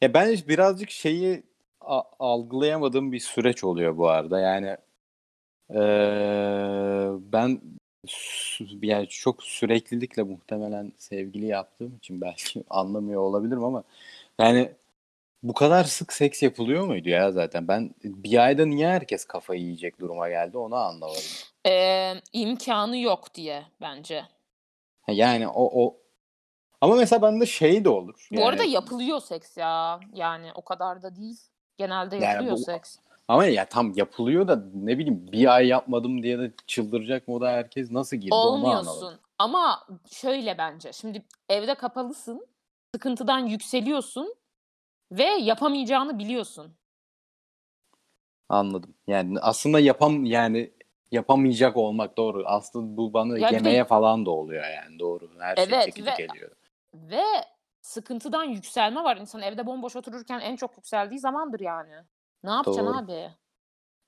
ya 0.00 0.14
ben 0.14 0.38
birazcık 0.48 0.90
şeyi 0.90 1.49
a- 1.98 2.10
algılayamadığım 2.18 3.12
bir 3.12 3.20
süreç 3.20 3.64
oluyor 3.64 3.96
bu 3.96 4.08
arada. 4.08 4.40
Yani 4.40 4.76
eee, 5.70 7.10
ben 7.32 7.60
yani 8.82 9.08
çok 9.08 9.42
süreklilikle 9.42 10.22
muhtemelen 10.22 10.92
sevgili 10.98 11.46
yaptığım 11.46 11.96
için 11.96 12.20
belki 12.20 12.64
anlamıyor 12.70 13.20
olabilirim 13.22 13.64
ama 13.64 13.82
yani 14.38 14.72
bu 15.42 15.54
kadar 15.54 15.84
sık 15.84 16.12
seks 16.12 16.42
yapılıyor 16.42 16.86
muydu 16.86 17.08
ya 17.08 17.32
zaten? 17.32 17.68
Ben 17.68 17.94
bir 18.04 18.44
ayda 18.44 18.66
niye 18.66 18.88
herkes 18.88 19.24
kafayı 19.24 19.60
yiyecek 19.62 20.00
duruma 20.00 20.28
geldi 20.28 20.58
onu 20.58 20.74
anlamadım. 20.76 21.22
Ee, 21.66 22.14
imkanı 22.32 22.98
yok 22.98 23.34
diye 23.34 23.62
bence. 23.80 24.24
Yani 25.08 25.48
o 25.48 25.84
o 25.84 25.96
ama 26.80 26.94
mesela 26.96 27.22
bende 27.22 27.46
şey 27.46 27.84
de 27.84 27.88
olur. 27.88 28.28
Bu 28.32 28.46
arada 28.46 28.62
Yani- 28.62 28.72
yapılıyor 28.72 29.20
seks 29.20 29.56
ya. 29.56 30.00
Yani 30.14 30.46
o 30.54 30.62
kadar 30.64 31.02
da 31.02 31.16
değil. 31.16 31.38
Genelde 31.80 32.16
Yani 32.16 32.24
yapılıyor 32.24 32.56
bu- 32.56 32.60
seks. 32.60 32.96
Ama 33.28 33.44
ya 33.46 33.64
tam 33.68 33.92
yapılıyor 33.96 34.48
da 34.48 34.64
ne 34.74 34.98
bileyim 34.98 35.32
bir 35.32 35.54
ay 35.54 35.66
yapmadım 35.66 36.22
diye 36.22 36.38
de 36.38 36.52
çıldıracak 36.66 37.28
moda 37.28 37.48
herkes 37.50 37.90
nasıl 37.90 38.16
girdi. 38.16 38.34
Olmuyorsun. 38.34 39.20
Ama 39.38 39.86
şöyle 40.12 40.58
bence. 40.58 40.92
Şimdi 40.92 41.22
evde 41.48 41.74
kapalısın. 41.74 42.46
Sıkıntıdan 42.94 43.38
yükseliyorsun. 43.38 44.34
Ve 45.12 45.24
yapamayacağını 45.24 46.18
biliyorsun. 46.18 46.72
Anladım. 48.48 48.94
Yani 49.06 49.40
aslında 49.40 49.80
yapam 49.80 50.24
yani 50.24 50.70
yapamayacak 51.10 51.76
olmak 51.76 52.16
doğru. 52.16 52.42
Aslında 52.46 52.96
bu 52.96 53.12
bana 53.12 53.38
Ya 53.38 53.48
bir 53.48 53.52
de- 53.52 53.54
yemeğe 53.56 53.84
falan 53.84 54.26
da 54.26 54.30
oluyor 54.30 54.64
yani 54.64 54.98
doğru. 54.98 55.30
Her 55.38 55.56
şey 55.56 55.64
Evet 55.64 55.84
çekici 55.84 56.06
ve- 56.06 56.14
geliyor. 56.18 56.50
Ve 56.94 57.24
sıkıntıdan 57.80 58.44
yükselme 58.44 59.04
var. 59.04 59.16
İnsan 59.16 59.42
evde 59.42 59.66
bomboş 59.66 59.96
otururken 59.96 60.40
en 60.40 60.56
çok 60.56 60.76
yükseldiği 60.76 61.20
zamandır 61.20 61.60
yani. 61.60 61.92
Ne 62.44 62.50
yapacaksın 62.50 62.86
Doğru. 62.86 62.98
abi? 62.98 63.30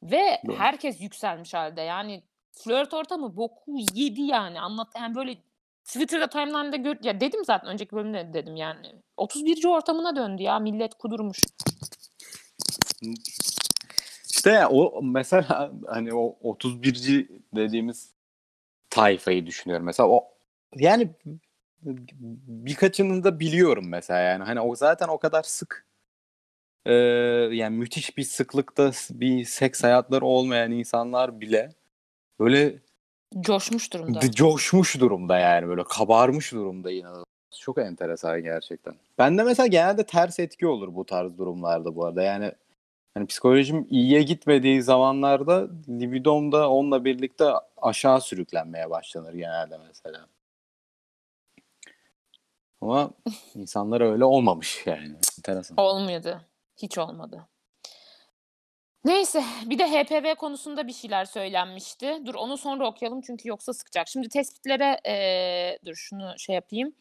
Ve 0.02 0.40
Doğru. 0.46 0.56
herkes 0.56 1.00
yükselmiş 1.00 1.54
halde. 1.54 1.80
Yani 1.80 2.22
flört 2.52 2.94
ortamı 2.94 3.36
boku 3.36 3.72
yedi 3.94 4.22
yani. 4.22 4.60
Anlat 4.60 4.88
yani 4.96 5.14
böyle 5.14 5.36
Twitter'da 5.84 6.26
timeline'da 6.26 6.76
gör 6.76 6.96
ya 7.02 7.20
dedim 7.20 7.44
zaten 7.44 7.70
önceki 7.70 7.96
bölümde 7.96 8.28
de 8.28 8.34
dedim 8.34 8.56
yani. 8.56 8.92
31. 9.16 9.64
ortamına 9.64 10.16
döndü 10.16 10.42
ya 10.42 10.58
millet 10.58 10.94
kudurmuş. 10.94 11.38
İşte 14.30 14.66
o 14.66 15.02
mesela 15.02 15.72
hani 15.86 16.14
o 16.14 16.36
31. 16.40 17.28
dediğimiz 17.54 18.12
tayfayı 18.90 19.46
düşünüyorum. 19.46 19.86
Mesela 19.86 20.08
o 20.08 20.28
yani 20.76 21.10
birkaçını 21.82 23.24
da 23.24 23.40
biliyorum 23.40 23.88
mesela 23.88 24.20
yani 24.20 24.44
hani 24.44 24.60
o 24.60 24.76
zaten 24.76 25.08
o 25.08 25.18
kadar 25.18 25.42
sık 25.42 25.86
e, 26.86 26.92
yani 27.52 27.76
müthiş 27.76 28.16
bir 28.16 28.22
sıklıkta 28.22 28.92
bir 29.10 29.44
seks 29.44 29.84
hayatları 29.84 30.24
olmayan 30.24 30.72
insanlar 30.72 31.40
bile 31.40 31.72
böyle 32.40 32.78
Coşmuş 33.40 33.92
durumda. 33.92 34.20
coşmuş 34.30 35.00
durumda 35.00 35.38
yani 35.38 35.68
böyle 35.68 35.84
kabarmış 35.84 36.52
durumda 36.52 36.90
inanılmaz 36.90 37.24
Çok 37.60 37.78
enteresan 37.78 38.42
gerçekten. 38.42 38.94
Bende 39.18 39.42
mesela 39.42 39.66
genelde 39.66 40.06
ters 40.06 40.38
etki 40.38 40.66
olur 40.66 40.94
bu 40.94 41.04
tarz 41.06 41.38
durumlarda 41.38 41.96
bu 41.96 42.06
arada. 42.06 42.22
Yani 42.22 42.52
hani 43.14 43.26
psikolojim 43.26 43.86
iyiye 43.90 44.22
gitmediği 44.22 44.82
zamanlarda 44.82 45.68
libidom 45.88 46.52
da 46.52 46.70
onunla 46.70 47.04
birlikte 47.04 47.44
aşağı 47.76 48.20
sürüklenmeye 48.20 48.90
başlanır 48.90 49.34
genelde 49.34 49.78
mesela. 49.88 50.26
Ama 52.82 53.10
insanlar 53.54 54.00
öyle 54.00 54.24
olmamış 54.24 54.86
yani. 54.86 55.16
Enteresan. 55.38 55.76
Olmadı. 55.76 56.40
Hiç 56.82 56.98
olmadı. 56.98 57.48
Neyse 59.04 59.44
bir 59.66 59.78
de 59.78 59.86
HPV 59.86 60.34
konusunda 60.34 60.86
bir 60.86 60.92
şeyler 60.92 61.24
söylenmişti. 61.24 62.22
Dur 62.26 62.34
onu 62.34 62.58
sonra 62.58 62.86
okuyalım 62.86 63.20
çünkü 63.20 63.48
yoksa 63.48 63.72
sıkacak. 63.72 64.08
Şimdi 64.08 64.28
tespitlere 64.28 65.00
eee, 65.06 65.78
dur 65.86 65.94
şunu 65.94 66.34
şey 66.38 66.54
yapayım. 66.54 66.94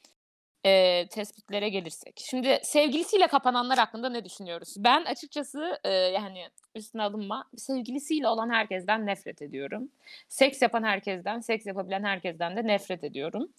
Eee, 0.66 1.08
tespitlere 1.08 1.70
gelirsek. 1.70 2.22
Şimdi 2.26 2.60
sevgilisiyle 2.64 3.28
kapananlar 3.28 3.78
hakkında 3.80 4.10
ne 4.10 4.26
düşünüyoruz? 4.26 4.76
Ben 4.78 5.04
açıkçası 5.06 5.80
eee, 5.86 5.92
yani 5.92 6.48
üstüne 6.76 7.02
alınma 7.04 7.50
sevgilisiyle 7.58 8.28
olan 8.28 8.50
herkesten 8.50 9.06
nefret 9.06 9.42
ediyorum. 9.42 9.90
Seks 10.30 10.62
yapan 10.62 10.84
herkesten, 10.84 11.40
seks 11.40 11.66
yapabilen 11.66 12.04
herkesten 12.04 12.58
de 12.58 12.68
nefret 12.68 13.04
ediyorum. 13.04 13.50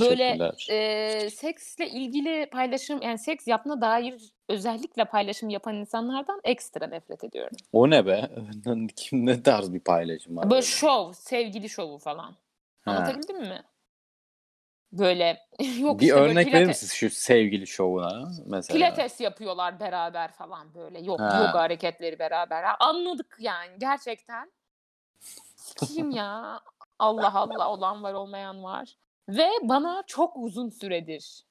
Böyle 0.00 0.16
Teşekkürler. 0.38 0.66
eee, 0.70 1.30
seksle 1.30 1.88
ilgili 1.88 2.46
paylaşım 2.52 3.02
yani 3.02 3.18
seks 3.18 3.46
yapma 3.48 3.80
dair 3.80 4.22
özellikle 4.48 5.04
paylaşım 5.04 5.48
yapan 5.48 5.74
insanlardan 5.74 6.40
ekstra 6.44 6.86
nefret 6.86 7.24
ediyorum. 7.24 7.56
O 7.72 7.90
ne 7.90 8.06
be? 8.06 8.28
Kim 8.96 9.26
ne 9.26 9.42
tarz 9.42 9.72
bir 9.74 9.80
paylaşım 9.80 10.36
var? 10.36 10.44
Böyle 10.44 10.52
böyle? 10.54 10.62
şov, 10.62 11.12
sevgili 11.12 11.68
şovu 11.68 11.98
falan. 11.98 12.34
Ha. 12.84 12.90
Anlatabildim 12.92 13.40
mi? 13.40 13.62
Böyle 14.92 15.38
yok 15.78 16.00
Bir 16.00 16.04
işte 16.04 16.16
böyle 16.16 16.30
örnek 16.30 16.46
verir 16.46 16.52
pilates, 16.52 16.68
misiniz 16.68 16.92
şu 16.92 17.10
sevgili 17.10 17.66
şovuna 17.66 18.30
mesela? 18.46 18.76
pilates 18.76 19.20
yapıyorlar 19.20 19.80
beraber 19.80 20.32
falan 20.32 20.74
böyle. 20.74 21.00
Yok 21.00 21.20
Ha. 21.20 21.44
yoga 21.46 21.58
hareketleri 21.60 22.18
beraber. 22.18 22.64
Anladık 22.80 23.36
yani 23.40 23.78
gerçekten. 23.78 24.52
Sikiyim 25.56 26.10
ya. 26.10 26.60
Allah 26.98 27.34
Allah 27.34 27.70
olan 27.70 28.02
var 28.02 28.14
olmayan 28.14 28.64
var. 28.64 28.96
Ve 29.28 29.48
bana 29.62 30.02
çok 30.06 30.36
uzun 30.36 30.68
süredir 30.68 31.44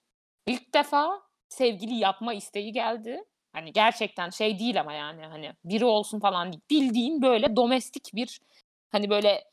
ilk 0.48 0.74
defa 0.74 1.22
sevgili 1.50 1.94
yapma 1.94 2.34
isteği 2.34 2.72
geldi. 2.72 3.24
Hani 3.54 3.74
gerçekten 3.74 4.30
şey 4.30 4.60
değil 4.60 4.80
ama 4.80 4.94
yani 4.94 5.26
hani 5.26 5.54
biri 5.66 5.86
olsun 5.86 6.20
falan 6.20 6.52
değil. 6.52 6.62
Bildiğin 6.70 7.22
böyle 7.22 7.56
domestik 7.56 8.12
bir 8.14 8.42
hani 8.90 9.10
böyle 9.10 9.44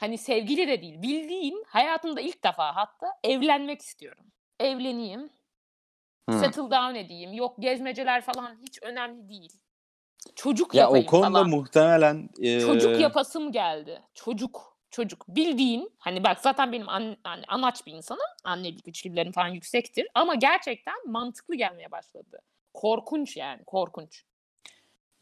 hani 0.00 0.18
sevgili 0.18 0.68
de 0.68 0.82
değil. 0.82 1.02
Bildiğin 1.02 1.64
hayatımda 1.66 2.20
ilk 2.20 2.44
defa 2.44 2.76
hatta 2.76 3.06
evlenmek 3.24 3.80
istiyorum. 3.82 4.24
Evleneyim, 4.60 5.30
Hı. 6.30 6.38
settle 6.38 6.62
down 6.62 6.94
edeyim. 6.94 7.32
Yok 7.32 7.56
gezmeceler 7.58 8.20
falan 8.20 8.56
hiç 8.62 8.82
önemli 8.82 9.28
değil. 9.28 9.52
Çocuk 10.34 10.74
Ya 10.74 10.84
o 10.84 10.86
yapayım 10.86 11.06
konuda 11.06 11.30
falan. 11.30 11.50
muhtemelen 11.50 12.28
e, 12.42 12.60
Çocuk 12.60 13.00
yapasım 13.00 13.52
geldi. 13.52 14.02
Çocuk. 14.14 14.70
Çocuk. 14.90 15.24
Bildiğin 15.28 15.92
hani 15.98 16.24
bak 16.24 16.40
zaten 16.40 16.72
benim 16.72 16.88
an, 16.88 17.16
hani 17.24 17.44
anaç 17.48 17.86
bir 17.86 17.92
insanım. 17.92 18.26
Annelik 18.44 18.88
içgüdülerim 18.88 19.32
falan 19.32 19.48
yüksektir. 19.48 20.08
Ama 20.14 20.34
gerçekten 20.34 20.94
mantıklı 21.06 21.54
gelmeye 21.54 21.90
başladı. 21.90 22.40
Korkunç 22.74 23.36
yani 23.36 23.64
korkunç. 23.64 24.24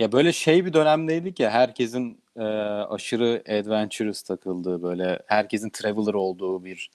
Ya 0.01 0.13
böyle 0.13 0.33
şey 0.33 0.65
bir 0.67 0.73
dönemdeydik 0.73 1.41
ya 1.41 1.51
herkesin 1.51 2.21
e, 2.37 2.43
aşırı 2.43 3.43
adventurous 3.49 4.23
takıldığı 4.23 4.83
böyle 4.83 5.23
herkesin 5.27 5.71
traveler 5.71 6.15
olduğu 6.15 6.65
bir. 6.65 6.91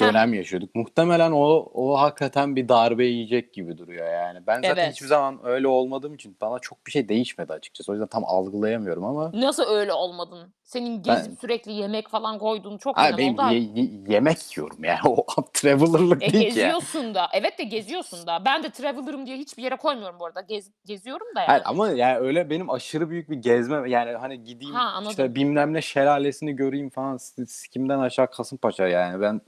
Dönem 0.00 0.34
yaşıyorduk. 0.34 0.74
Muhtemelen 0.74 1.32
o 1.32 1.68
o 1.74 1.98
hakikaten 2.00 2.56
bir 2.56 2.68
darbe 2.68 3.04
yiyecek 3.04 3.54
gibi 3.54 3.78
duruyor 3.78 4.12
yani. 4.12 4.46
Ben 4.46 4.56
zaten 4.62 4.82
Evet. 4.82 4.92
hiçbir 4.92 5.06
zaman 5.06 5.40
öyle 5.44 5.68
olmadığım 5.68 6.14
için 6.14 6.36
bana 6.40 6.58
çok 6.58 6.86
bir 6.86 6.90
şey 6.90 7.08
değişmedi 7.08 7.52
açıkçası. 7.52 7.92
O 7.92 7.94
yüzden 7.94 8.06
tam 8.08 8.24
algılayamıyorum 8.24 9.04
ama 9.04 9.30
Nasıl 9.34 9.62
öyle 9.70 9.92
olmadın? 9.92 10.52
Senin 10.64 11.02
gezip 11.02 11.30
Ben- 11.30 11.34
sürekli 11.40 11.72
yemek 11.72 12.08
falan 12.08 12.38
koyduğun 12.38 12.78
çok 12.78 12.96
Hayır, 12.98 13.16
benim 13.18 13.34
oldu. 13.34 13.52
ye- 13.52 13.58
ye- 13.74 13.90
yemek 14.08 14.56
yiyorum 14.56 14.84
yani. 14.84 14.98
O 15.08 15.26
traveler'lık 15.52 16.22
E 16.22 16.32
değil 16.32 16.32
ki 16.32 16.36
yani. 16.36 16.44
geziyorsun 16.68 17.14
da. 17.14 17.28
Evet 17.32 17.58
de 17.58 17.64
geziyorsun 17.64 18.26
da. 18.26 18.42
Ben 18.44 18.62
de 18.62 18.70
traveler'ım 18.70 19.26
diye 19.26 19.36
hiçbir 19.36 19.62
yere 19.62 19.76
koymuyorum 19.76 20.20
bu 20.20 20.26
arada. 20.26 20.40
Gez, 20.40 20.70
geziyorum 20.84 21.26
da 21.36 21.40
yani. 21.40 21.46
Hayır 21.48 21.62
ama 21.66 21.88
yani 21.90 22.18
öyle 22.18 22.50
benim 22.50 22.70
aşırı 22.70 23.10
büyük 23.10 23.30
bir 23.30 23.36
gezme 23.36 23.90
yani 23.90 24.12
hani 24.12 24.44
gideyim 24.44 24.74
Ha, 24.74 24.82
anladım. 24.88 25.10
işte 25.10 25.34
bilmem 25.34 25.72
ne 25.74 25.82
şelalesini 25.82 26.56
göreyim 26.56 26.90
falan 26.90 27.16
sikimden 27.46 27.98
aşağı 27.98 28.30
Kasımpaşa 28.30 28.86
yani 28.88 29.20
ben 29.20 29.40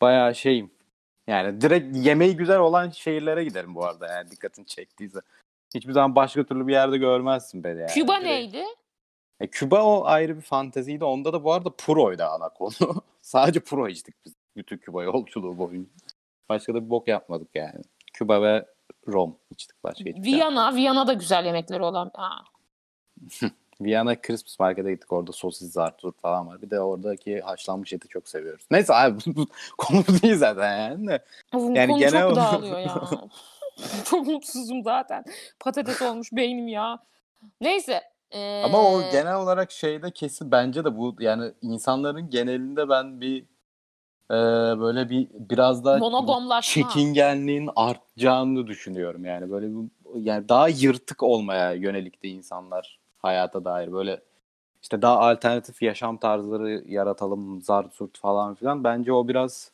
bayağı 0.00 0.34
şeyim. 0.34 0.70
Yani 1.26 1.60
direkt 1.60 1.96
yemeği 1.96 2.36
güzel 2.36 2.58
olan 2.58 2.90
şehirlere 2.90 3.44
giderim 3.44 3.74
bu 3.74 3.84
arada 3.84 4.06
yani 4.06 4.30
dikkatini 4.30 4.66
çektiyse. 4.66 5.20
Hiçbir 5.74 5.92
zaman 5.92 6.14
başka 6.16 6.44
türlü 6.44 6.66
bir 6.66 6.72
yerde 6.72 6.98
görmezsin 6.98 7.64
beni 7.64 7.80
yani. 7.80 7.90
Küba 7.90 8.12
Direkt- 8.16 8.24
neydi? 8.24 8.64
E, 9.40 9.46
Küba 9.46 9.82
o 9.82 10.04
ayrı 10.04 10.36
bir 10.36 10.42
fanteziydi. 10.42 11.04
Onda 11.04 11.32
da 11.32 11.44
bu 11.44 11.52
arada 11.52 11.70
Pro'ydu 11.78 12.22
ana 12.22 12.48
konu. 12.48 12.72
Sadece 13.22 13.60
Pro 13.60 13.88
içtik 13.88 14.14
biz 14.24 14.34
bütün 14.56 14.76
Küba 14.78 15.02
yolculuğu 15.02 15.58
boyunca. 15.58 15.90
Başka 16.48 16.74
da 16.74 16.84
bir 16.84 16.90
bok 16.90 17.08
yapmadık 17.08 17.48
yani. 17.54 17.82
Küba 18.12 18.42
ve 18.42 18.66
Rom 19.08 19.36
içtik 19.50 19.84
başka 19.84 20.04
hiçbir 20.04 20.22
şey 20.22 20.32
yapmadık. 20.32 20.54
Viyana. 20.56 20.74
Viyana'da 20.74 21.12
güzel 21.12 21.44
yemekleri 21.44 21.82
olan. 21.82 22.10
Ha. 22.14 22.44
Viyana 23.80 24.20
Christmas 24.20 24.60
Market'e 24.60 24.92
gittik. 24.92 25.12
Orada 25.12 25.32
sosis, 25.32 25.72
zartur 25.72 26.12
falan 26.12 26.46
var. 26.46 26.62
Bir 26.62 26.70
de 26.70 26.80
oradaki 26.80 27.40
haşlanmış 27.40 27.92
eti 27.92 28.08
çok 28.08 28.28
seviyoruz. 28.28 28.66
Neyse 28.70 28.94
abi 28.94 29.18
bu 29.26 29.46
konu 29.78 30.02
bu 30.08 30.22
değil 30.22 30.36
zaten 30.36 30.78
yani. 30.78 31.18
Of, 31.54 31.76
Yani 31.76 31.88
konu 31.88 31.98
genel 31.98 32.22
çok 32.22 32.36
dağılıyor 32.36 32.78
ya. 32.78 33.10
çok 34.04 34.26
mutsuzum 34.26 34.82
zaten. 34.82 35.24
Patates 35.60 36.02
olmuş 36.02 36.32
beynim 36.32 36.68
ya. 36.68 36.98
Neyse. 37.60 38.02
ee, 38.30 38.62
Ama 38.64 38.90
o 38.90 39.10
genel 39.12 39.36
olarak 39.36 39.70
şeyde 39.72 40.10
kesin 40.10 40.50
bence 40.50 40.84
de 40.84 40.96
bu 40.96 41.16
yani 41.20 41.52
insanların 41.62 42.30
genelinde 42.30 42.88
ben 42.88 43.20
bir 43.20 43.44
e, 44.30 44.34
böyle 44.80 45.10
bir 45.10 45.28
biraz 45.32 45.84
da 45.84 45.98
monogomlaşma. 45.98 46.82
çekingenliğin 46.82 47.70
artacağını 47.76 48.66
düşünüyorum 48.66 49.24
yani 49.24 49.50
böyle 49.50 49.66
bir, 49.66 49.88
yani 50.14 50.48
daha 50.48 50.68
yırtık 50.68 51.22
olmaya 51.22 51.72
yönelikti 51.72 52.28
insanlar 52.28 52.98
hayata 53.18 53.64
dair 53.64 53.92
böyle 53.92 54.20
işte 54.82 55.02
daha 55.02 55.18
alternatif 55.20 55.82
yaşam 55.82 56.16
tarzları 56.18 56.82
yaratalım 56.86 57.62
zart 57.62 57.94
zurt 57.94 58.18
falan 58.18 58.54
filan 58.54 58.84
bence 58.84 59.12
o 59.12 59.28
biraz 59.28 59.72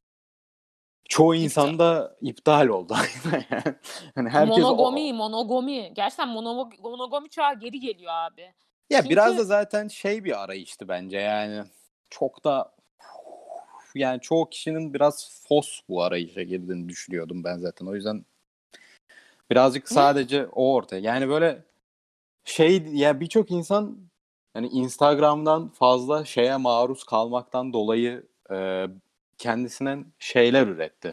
çoğu 1.08 1.34
insanda 1.34 2.16
iptal 2.20 2.66
oldu 2.68 2.94
yani. 3.32 3.74
herkes 4.30 4.64
o- 4.64 4.68
Monogomi, 4.68 5.12
monogomi. 5.12 5.94
Gerçekten 5.94 6.28
mono- 6.28 6.80
monogomi 6.82 7.28
çağı 7.30 7.58
geri 7.58 7.80
geliyor 7.80 8.12
abi. 8.14 8.42
ya 8.90 8.98
Çünkü- 9.02 9.10
biraz 9.10 9.38
da 9.38 9.44
zaten 9.44 9.88
şey 9.88 10.24
bir 10.24 10.42
arayıştı 10.44 10.88
bence 10.88 11.18
yani 11.18 11.64
çok 12.10 12.44
da 12.44 12.74
yani 13.94 14.20
çoğu 14.20 14.48
kişinin 14.50 14.94
biraz 14.94 15.42
fos 15.48 15.80
bu 15.88 16.02
arayışa 16.02 16.42
girdiğini 16.42 16.88
düşünüyordum 16.88 17.44
ben 17.44 17.58
zaten 17.58 17.86
o 17.86 17.94
yüzden 17.94 18.24
birazcık 19.50 19.88
sadece 19.88 20.46
o 20.46 20.74
ortaya 20.74 21.00
yani 21.00 21.28
böyle 21.28 21.62
şey 22.44 22.82
ya 22.92 23.20
birçok 23.20 23.50
insan 23.50 23.98
hani 24.54 24.66
Instagram'dan 24.68 25.68
fazla 25.68 26.24
şeye 26.24 26.56
maruz 26.56 27.04
kalmaktan 27.04 27.72
dolayı 27.72 28.26
e, 28.50 28.86
kendisine 29.38 29.98
şeyler 30.18 30.66
üretti. 30.66 31.12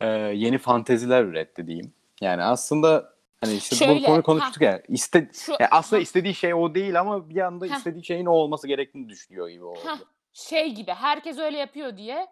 E, 0.00 0.06
yeni 0.16 0.58
fanteziler 0.58 1.24
üretti 1.24 1.66
diyeyim. 1.66 1.92
Yani 2.20 2.42
aslında 2.42 3.14
hani 3.40 3.54
işte 3.54 3.76
bu 3.76 3.78
Şöyle, 3.78 4.06
konuyu 4.06 4.22
konuştuk 4.22 4.62
ya. 4.62 4.82
iste, 4.88 5.30
Şu, 5.32 5.52
ya 5.60 5.68
aslında 5.70 5.98
ha, 5.98 6.02
istediği 6.02 6.34
şey 6.34 6.54
o 6.54 6.74
değil 6.74 7.00
ama 7.00 7.30
bir 7.30 7.40
anda 7.40 7.66
Heh. 7.66 7.76
istediği 7.76 8.04
şeyin 8.04 8.26
o 8.26 8.32
olması 8.32 8.68
gerektiğini 8.68 9.08
düşünüyor 9.08 9.48
gibi 9.48 9.64
oldu. 9.64 9.78
Heh, 9.84 9.98
şey 10.32 10.74
gibi 10.74 10.90
herkes 10.90 11.38
öyle 11.38 11.58
yapıyor 11.58 11.96
diye 11.96 12.26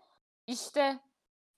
işte 0.47 0.99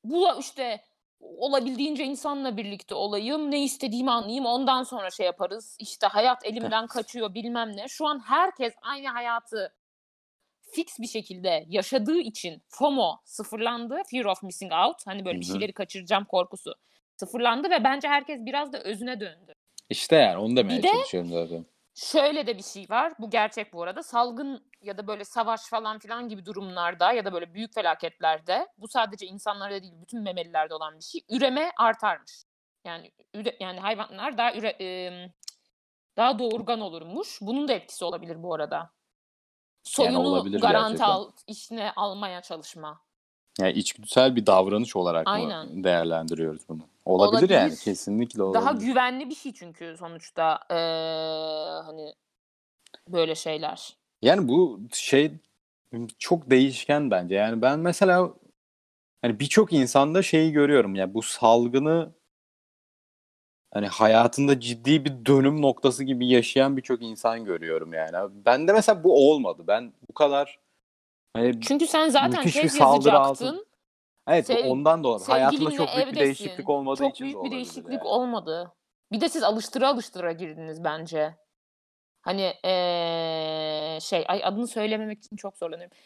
bu 0.05 0.29
işte 0.41 0.81
olabildiğince 1.21 2.05
insanla 2.05 2.57
birlikte 2.57 2.95
olayım, 2.95 3.51
ne 3.51 3.63
istediğimi 3.63 4.11
anlayayım, 4.11 4.47
ondan 4.47 4.83
sonra 4.83 5.11
şey 5.11 5.27
yaparız. 5.27 5.77
İşte 5.81 6.07
hayat 6.07 6.47
elimden 6.47 6.87
kaçıyor 6.87 7.35
bilmem 7.35 7.77
ne. 7.77 7.89
Şu 7.89 8.07
an 8.07 8.21
herkes 8.27 8.75
aynı 8.83 9.09
hayatı 9.09 9.75
fix 10.73 10.87
bir 11.01 11.07
şekilde 11.07 11.65
yaşadığı 11.69 12.19
için 12.19 12.63
FOMO 12.69 13.21
sıfırlandı. 13.25 14.03
Fear 14.11 14.25
of 14.25 14.43
missing 14.43 14.73
out. 14.73 15.07
Hani 15.07 15.25
böyle 15.25 15.41
bir 15.41 15.45
şeyleri 15.45 15.73
kaçıracağım 15.73 16.25
korkusu 16.25 16.75
sıfırlandı 17.17 17.71
ve 17.71 17.85
bence 17.85 18.09
herkes 18.09 18.41
biraz 18.41 18.73
da 18.73 18.81
özüne 18.81 19.21
döndü. 19.21 19.55
İşte 19.91 20.17
yani 20.17 20.37
onu 20.39 20.57
demeye 20.57 20.79
Bir 20.79 20.83
de- 20.83 20.89
çalışıyorum 20.93 21.31
zaten. 21.31 21.67
Şöyle 21.97 22.47
de 22.47 22.59
bir 22.59 22.63
şey 22.63 22.87
var. 22.91 23.13
Bu 23.19 23.31
gerçek 23.31 23.73
bu 23.73 23.83
arada. 23.83 24.03
Salgın 24.03 24.71
ya 24.83 24.99
da 24.99 25.07
böyle 25.07 25.25
savaş 25.25 25.61
falan 25.61 25.99
filan 25.99 26.29
gibi 26.29 26.45
durumlarda 26.45 27.13
ya 27.13 27.25
da 27.25 27.33
böyle 27.33 27.55
büyük 27.55 27.75
felaketlerde 27.75 28.69
bu 28.79 28.89
sadece 28.89 29.27
insanlarda 29.27 29.83
değil 29.83 29.95
bütün 30.03 30.23
memelilerde 30.23 30.75
olan 30.75 30.99
bir 30.99 31.05
şey. 31.05 31.21
Üreme 31.31 31.71
artarmış. 31.79 32.45
Yani 32.85 33.13
üre, 33.35 33.57
yani 33.61 33.81
hayvanlar 33.81 34.39
daha 34.39 34.55
üre, 34.55 34.69
em, 34.69 35.33
daha 36.17 36.39
doğurgan 36.39 36.81
olurmuş. 36.81 37.39
Bunun 37.41 37.69
da 37.69 37.73
etkisi 37.73 38.05
olabilir 38.05 38.43
bu 38.43 38.55
arada. 38.55 38.91
Soyunu 39.83 40.19
olabilir 40.19 40.61
garanti 40.61 41.05
al, 41.05 41.31
işine 41.47 41.93
almaya 41.97 42.43
çalışma. 42.43 43.01
Yani 43.61 43.73
içgüdüsel 43.73 44.37
bir 44.37 44.47
davranış 44.47 44.97
olarak 44.97 45.29
Aynen. 45.29 45.69
mı 45.69 45.85
değerlendiriyoruz 45.85 46.69
bunu? 46.69 46.83
Olabilir, 47.07 47.39
Olabilir. 47.39 47.55
yani 47.55 47.77
kesinlikle 47.77 48.43
olabilir. 48.43 48.63
Daha 48.63 48.73
güvenli 48.73 49.31
bir 49.31 49.35
şey 49.35 49.53
çünkü 49.53 49.97
sonuçta 49.99 50.61
ee, 50.71 50.75
hani 51.87 52.15
böyle 53.09 53.35
şeyler. 53.35 53.97
Yani 54.23 54.49
bu 54.49 54.81
şey 54.93 55.33
çok 56.19 56.51
değişken 56.51 57.11
bence. 57.11 57.35
Yani 57.35 57.63
ben 57.63 57.79
mesela 57.79 58.35
hani 59.23 59.41
birçok 59.41 59.73
insanda 59.73 60.23
şeyi 60.23 60.53
görüyorum 60.53 60.95
ya 60.95 61.15
bu 61.15 61.23
salgını 61.23 62.13
hani 63.75 63.87
hayatında 63.87 64.61
ciddi 64.61 65.05
bir 65.05 65.27
dönüm 65.27 65.63
noktası 65.63 66.05
gibi 66.05 66.29
yaşayan 66.29 66.77
birçok 66.77 67.03
insan 67.03 67.45
görüyorum 67.45 67.93
yani. 67.93 68.31
Ben 68.47 68.69
de 68.69 68.73
mesela 68.73 69.05
bu 69.05 69.31
olmadı. 69.31 69.65
Ben 69.67 69.93
bu 70.11 70.15
kadar 70.15 70.59
hani 71.37 71.61
Çünkü 71.61 71.87
sen 71.87 72.09
zaten 72.09 72.43
tez 72.43 72.57
yazacaktın. 72.57 73.11
altında- 73.11 73.67
evet 74.29 74.47
sev- 74.47 74.67
ondan 74.67 75.05
da 75.05 75.09
olabilir. 75.09 75.27
Sevgilinle 75.27 75.77
çok 75.77 75.87
büyük 75.89 75.99
bir 75.99 76.03
evdesin. 76.03 76.21
değişiklik 76.21 76.69
olmadığı 76.69 76.99
Çok 76.99 77.11
için 77.11 77.25
de 77.25 77.29
büyük 77.29 77.45
bir 77.45 77.51
değişiklik 77.51 77.93
yani. 77.93 78.03
olmadı. 78.09 78.73
Bir 79.13 79.21
de 79.21 79.29
siz 79.29 79.43
alıştıra 79.43 79.89
alıştıra 79.89 80.33
girdiniz 80.33 80.85
bence. 80.85 81.35
Hani 82.23 82.43
ee, 82.65 83.99
şey 84.01 84.25
ay 84.29 84.41
adını 84.45 84.67
söylememek 84.67 85.19
için 85.19 85.37
çok 85.37 85.57
zorlanıyorum. 85.59 85.97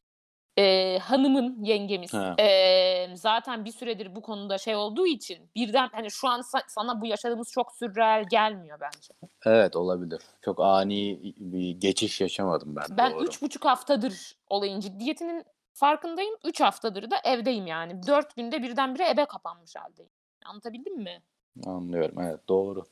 Ee, 0.59 0.99
hanımın 0.99 1.65
yengemiz 1.65 2.15
ee, 2.39 3.07
zaten 3.15 3.65
bir 3.65 3.73
süredir 3.73 4.17
bu 4.17 4.23
konuda 4.23 4.59
şey 4.59 4.77
olduğu 4.77 5.07
için 5.07 5.51
birden 5.57 5.89
hani 5.93 6.11
şu 6.11 6.29
an 6.29 6.41
sa- 6.41 6.65
sana 6.69 7.01
bu 7.01 7.07
yaşadığımız 7.07 7.49
çok 7.53 7.73
sürreel 7.73 8.25
gelmiyor 8.31 8.81
bence. 8.81 9.15
Evet 9.47 9.77
olabilir. 9.77 10.23
Çok 10.43 10.61
ani 10.61 11.21
bir 11.37 11.71
geçiş 11.71 12.21
yaşamadım 12.21 12.77
ben. 12.77 12.85
Ben 12.97 13.13
doğru. 13.13 13.25
üç 13.25 13.43
buçuk 13.43 13.65
haftadır 13.65 14.37
olayın 14.49 14.81
ciddiyetinin 14.81 15.45
farkındayım. 15.73 16.35
Üç 16.45 16.61
haftadır 16.61 17.11
da 17.11 17.17
evdeyim 17.25 17.67
yani. 17.67 18.07
Dört 18.07 18.37
günde 18.37 18.63
birdenbire 18.63 19.05
eve 19.05 19.25
kapanmış 19.25 19.77
haldeyim. 19.77 20.11
Anlatabildim 20.45 20.97
mi? 21.03 21.23
Anlıyorum 21.67 22.21
evet 22.21 22.49
doğru. 22.49 22.85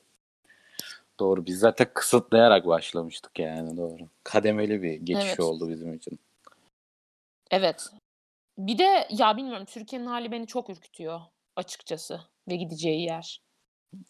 Doğru 1.19 1.45
biz 1.45 1.59
zaten 1.59 1.87
kısıtlayarak 1.93 2.67
başlamıştık 2.67 3.39
yani 3.39 3.77
doğru. 3.77 4.07
Kademeli 4.23 4.81
bir 4.83 4.93
geçiş 4.93 5.25
Evet. 5.25 5.39
oldu 5.39 5.69
bizim 5.69 5.93
için. 5.93 6.19
Evet. 7.51 7.89
Bir 8.57 8.77
de 8.77 9.07
ya 9.09 9.37
bilmiyorum 9.37 9.65
Türkiye'nin 9.65 10.05
hali 10.05 10.31
beni 10.31 10.47
çok 10.47 10.69
ürkütüyor 10.69 11.21
açıkçası 11.55 12.21
ve 12.47 12.55
gideceği 12.55 13.01
yer. 13.03 13.41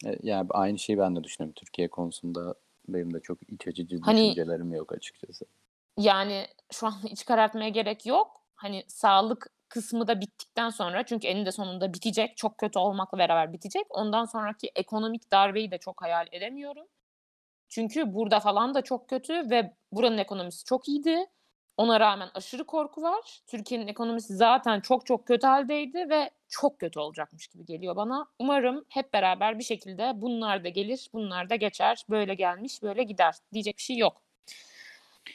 E, 0.06 0.16
Yani 0.22 0.46
aynı 0.50 0.78
şeyi 0.78 0.98
ben 0.98 1.16
de 1.16 1.24
düşünüyorum. 1.24 1.54
Türkiye 1.56 1.88
konusunda 1.88 2.54
benim 2.88 3.14
de 3.14 3.20
çok 3.20 3.38
iç 3.48 3.68
açıcı 3.68 4.00
Hani- 4.00 4.20
düşüncelerim 4.24 4.72
yok 4.74 4.92
açıkçası. 4.92 5.44
Yani 5.98 6.46
şu 6.72 6.86
an 6.86 6.94
iç 7.10 7.24
karartmaya 7.24 7.68
gerek 7.68 8.06
yok. 8.06 8.39
Hani 8.60 8.84
sağlık 8.88 9.46
kısmı 9.68 10.08
da 10.08 10.20
bittikten 10.20 10.70
sonra 10.70 11.06
çünkü 11.06 11.26
eninde 11.26 11.52
sonunda 11.52 11.94
bitecek. 11.94 12.36
Çok 12.36 12.58
kötü 12.58 12.78
olmakla 12.78 13.18
beraber 13.18 13.52
bitecek. 13.52 13.86
Ondan 13.90 14.24
sonraki 14.24 14.70
ekonomik 14.76 15.32
darbeyi 15.32 15.70
de 15.70 15.78
çok 15.78 16.02
hayal 16.02 16.26
edemiyorum. 16.32 16.86
Çünkü 17.68 18.14
burada 18.14 18.40
falan 18.40 18.74
da 18.74 18.82
çok 18.82 19.08
kötü 19.08 19.50
ve 19.50 19.74
buranın 19.92 20.18
ekonomisi 20.18 20.64
çok 20.64 20.88
iyiydi. 20.88 21.26
Ona 21.76 22.00
rağmen 22.00 22.28
aşırı 22.34 22.66
korku 22.66 23.02
var. 23.02 23.40
Türkiye'nin 23.46 23.86
ekonomisi 23.88 24.36
zaten 24.36 24.80
çok 24.80 25.06
çok 25.06 25.26
kötü 25.26 25.46
haldeydi 25.46 26.10
ve 26.10 26.30
çok 26.48 26.78
kötü 26.80 27.00
olacakmış 27.00 27.48
gibi 27.48 27.64
geliyor 27.64 27.96
bana. 27.96 28.26
Umarım 28.38 28.84
hep 28.88 29.12
beraber 29.12 29.58
bir 29.58 29.64
şekilde 29.64 30.12
bunlar 30.16 30.64
da 30.64 30.68
gelir, 30.68 31.08
bunlar 31.12 31.50
da 31.50 31.56
geçer. 31.56 32.04
Böyle 32.10 32.34
gelmiş, 32.34 32.82
böyle 32.82 33.02
gider. 33.02 33.34
Diyecek 33.52 33.76
bir 33.78 33.82
şey 33.82 33.96
yok. 33.96 34.22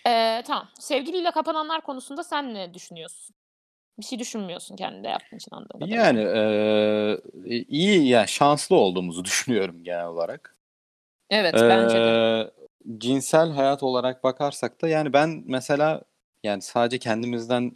Ee, 0.07 0.43
tamam. 0.47 0.67
Sevgiliyle 0.79 1.31
kapananlar 1.31 1.81
konusunda 1.81 2.23
sen 2.23 2.53
ne 2.53 2.73
düşünüyorsun? 2.73 3.35
Bir 3.99 4.05
şey 4.05 4.19
düşünmüyorsun 4.19 4.75
kendinde 4.75 5.07
yaptığın 5.07 5.37
için 5.37 5.55
anladığım 5.55 5.79
kadarıyla. 5.79 6.03
Yani 6.03 6.19
e, 7.49 7.57
iyi 7.57 8.07
yani 8.07 8.27
şanslı 8.27 8.75
olduğumuzu 8.75 9.25
düşünüyorum 9.25 9.83
genel 9.83 10.07
olarak. 10.07 10.55
Evet 11.29 11.53
bence 11.53 11.95
de. 11.95 12.09
Ee, 12.09 12.51
cinsel 12.97 13.49
hayat 13.49 13.83
olarak 13.83 14.23
bakarsak 14.23 14.81
da 14.81 14.87
yani 14.87 15.13
ben 15.13 15.43
mesela 15.45 16.01
yani 16.43 16.61
sadece 16.61 16.97
kendimizden 16.99 17.71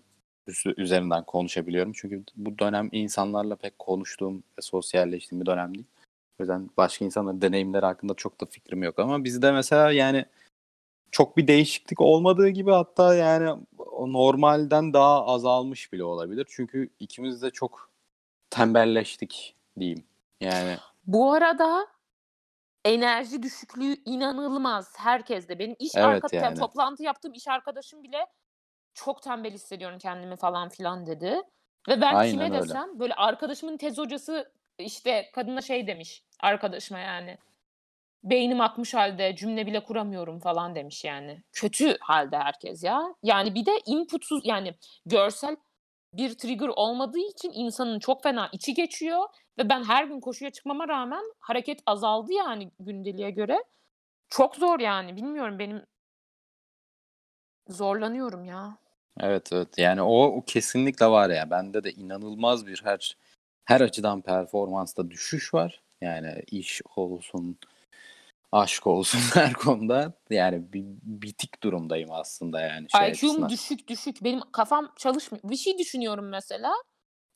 üzerinden 0.77 1.23
konuşabiliyorum. 1.23 1.91
Çünkü 1.95 2.23
bu 2.35 2.59
dönem 2.59 2.89
insanlarla 2.91 3.55
pek 3.55 3.79
konuştuğum 3.79 4.37
ve 4.37 4.61
sosyalleştiğim 4.61 5.41
bir 5.41 5.45
dönem 5.45 5.75
değil. 5.75 5.85
O 6.39 6.43
yüzden 6.43 6.69
başka 6.77 7.05
insanların 7.05 7.41
deneyimleri 7.41 7.85
hakkında 7.85 8.13
çok 8.13 8.41
da 8.41 8.45
fikrim 8.45 8.83
yok 8.83 8.99
ama 8.99 9.23
bizde 9.23 9.51
mesela 9.51 9.91
yani 9.91 10.25
çok 11.11 11.37
bir 11.37 11.47
değişiklik 11.47 12.01
olmadığı 12.01 12.49
gibi 12.49 12.71
hatta 12.71 13.15
yani 13.15 13.59
normalden 13.99 14.93
daha 14.93 15.25
azalmış 15.25 15.93
bile 15.93 16.03
olabilir. 16.03 16.47
Çünkü 16.49 16.89
ikimiz 16.99 17.41
de 17.41 17.49
çok 17.49 17.89
tembelleştik 18.49 19.55
diyeyim. 19.79 20.03
Yani 20.41 20.75
Bu 21.07 21.33
arada 21.33 21.87
enerji 22.85 23.43
düşüklüğü 23.43 23.95
inanılmaz 24.05 24.93
herkeste. 24.97 25.59
Benim 25.59 25.75
iş 25.79 25.91
Evet 25.95 26.05
arka 26.05 26.37
yani. 26.37 26.59
toplantı 26.59 27.03
yaptığım 27.03 27.33
iş 27.33 27.47
arkadaşım 27.47 28.03
bile 28.03 28.27
çok 28.93 29.21
tembel 29.21 29.53
hissediyorum 29.53 29.99
kendimi 29.99 30.35
falan 30.35 30.69
filan 30.69 31.07
dedi. 31.07 31.41
Ve 31.87 32.01
ben 32.01 32.15
Aynen 32.15 32.31
kime 32.31 32.43
öyle. 32.43 32.63
desem 32.63 32.99
böyle 32.99 33.13
arkadaşımın 33.13 33.77
tez 33.77 33.97
hocası 33.97 34.51
işte 34.77 35.31
kadına 35.33 35.61
şey 35.61 35.87
demiş 35.87 36.23
arkadaşıma 36.39 36.99
yani. 36.99 37.37
Beynim 38.23 38.61
akmış 38.61 38.93
halde 38.93 39.35
cümle 39.35 39.65
bile 39.65 39.83
kuramıyorum 39.83 40.39
falan 40.39 40.75
demiş 40.75 41.05
yani. 41.05 41.43
Kötü 41.53 41.97
halde 42.01 42.37
herkes 42.37 42.83
ya. 42.83 43.15
Yani 43.23 43.55
bir 43.55 43.65
de 43.65 43.71
inputsuz 43.85 44.41
yani 44.45 44.73
görsel 45.05 45.55
bir 46.13 46.37
trigger 46.37 46.67
olmadığı 46.67 47.19
için 47.19 47.51
insanın 47.53 47.99
çok 47.99 48.23
fena 48.23 48.49
içi 48.51 48.73
geçiyor 48.73 49.23
ve 49.57 49.69
ben 49.69 49.83
her 49.83 50.03
gün 50.03 50.19
koşuya 50.19 50.51
çıkmama 50.51 50.87
rağmen 50.87 51.23
hareket 51.39 51.79
azaldı 51.85 52.33
yani 52.33 52.71
gündeliğe 52.79 53.31
göre. 53.31 53.63
Çok 54.29 54.55
zor 54.55 54.79
yani 54.79 55.15
bilmiyorum 55.15 55.59
benim 55.59 55.85
zorlanıyorum 57.67 58.45
ya. 58.45 58.77
Evet 59.19 59.49
evet 59.53 59.77
yani 59.77 60.01
o, 60.01 60.23
o 60.23 60.41
kesinlikle 60.41 61.05
var 61.05 61.29
ya 61.29 61.51
bende 61.51 61.83
de 61.83 61.91
inanılmaz 61.91 62.67
bir 62.67 62.81
her 62.83 63.17
her 63.65 63.81
açıdan 63.81 64.21
performansta 64.21 65.11
düşüş 65.11 65.53
var. 65.53 65.81
Yani 66.01 66.43
iş 66.51 66.81
olsun, 66.95 67.57
aşk 68.51 68.87
olsun 68.87 69.19
her 69.33 69.53
konuda 69.53 70.13
yani 70.29 70.73
bir 70.73 70.85
bitik 71.03 71.63
durumdayım 71.63 72.11
aslında 72.11 72.61
yani 72.61 72.87
şey 72.97 73.11
IQ'm 73.11 73.49
düşük 73.49 73.87
düşük. 73.87 74.23
Benim 74.23 74.41
kafam 74.51 74.93
çalışmıyor. 74.97 75.43
Bir 75.49 75.55
şey 75.55 75.77
düşünüyorum 75.77 76.29
mesela. 76.29 76.73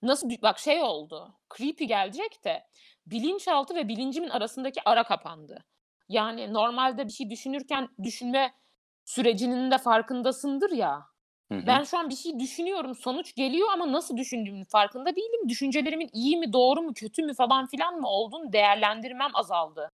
Nasıl 0.02 0.30
bak 0.42 0.60
şey 0.60 0.82
oldu. 0.82 1.34
Creepy 1.58 1.86
gelecek 1.86 2.44
de 2.46 2.64
bilinçaltı 3.08 3.76
ve 3.76 3.88
bilincimin 3.88 4.30
arasındaki 4.30 4.82
ara 4.86 5.04
kapandı. 5.04 5.64
Yani 6.10 6.54
normalde 6.54 7.08
bir 7.08 7.12
şey 7.12 7.30
düşünürken 7.30 7.90
düşünme 8.04 8.54
sürecinin 9.06 9.72
de 9.72 9.78
farkındasındır 9.78 10.72
ya. 10.72 11.06
Hı 11.52 11.58
hı. 11.58 11.68
Ben 11.68 11.84
şu 11.84 11.98
an 11.98 12.10
bir 12.10 12.16
şey 12.16 12.40
düşünüyorum, 12.40 12.96
sonuç 12.96 13.36
geliyor 13.36 13.68
ama 13.74 13.92
nasıl 13.92 14.18
düşündüğümün 14.18 14.64
farkında 14.64 15.16
değilim. 15.16 15.50
Düşüncelerimin 15.50 16.10
iyi 16.14 16.38
mi, 16.38 16.54
doğru 16.54 16.82
mu, 16.82 16.94
kötü 16.94 17.24
mü 17.24 17.34
falan 17.34 17.68
filan 17.68 18.00
mı 18.00 18.08
olduğunu 18.08 18.54
değerlendirmem 18.54 19.32
azaldı. 19.34 19.92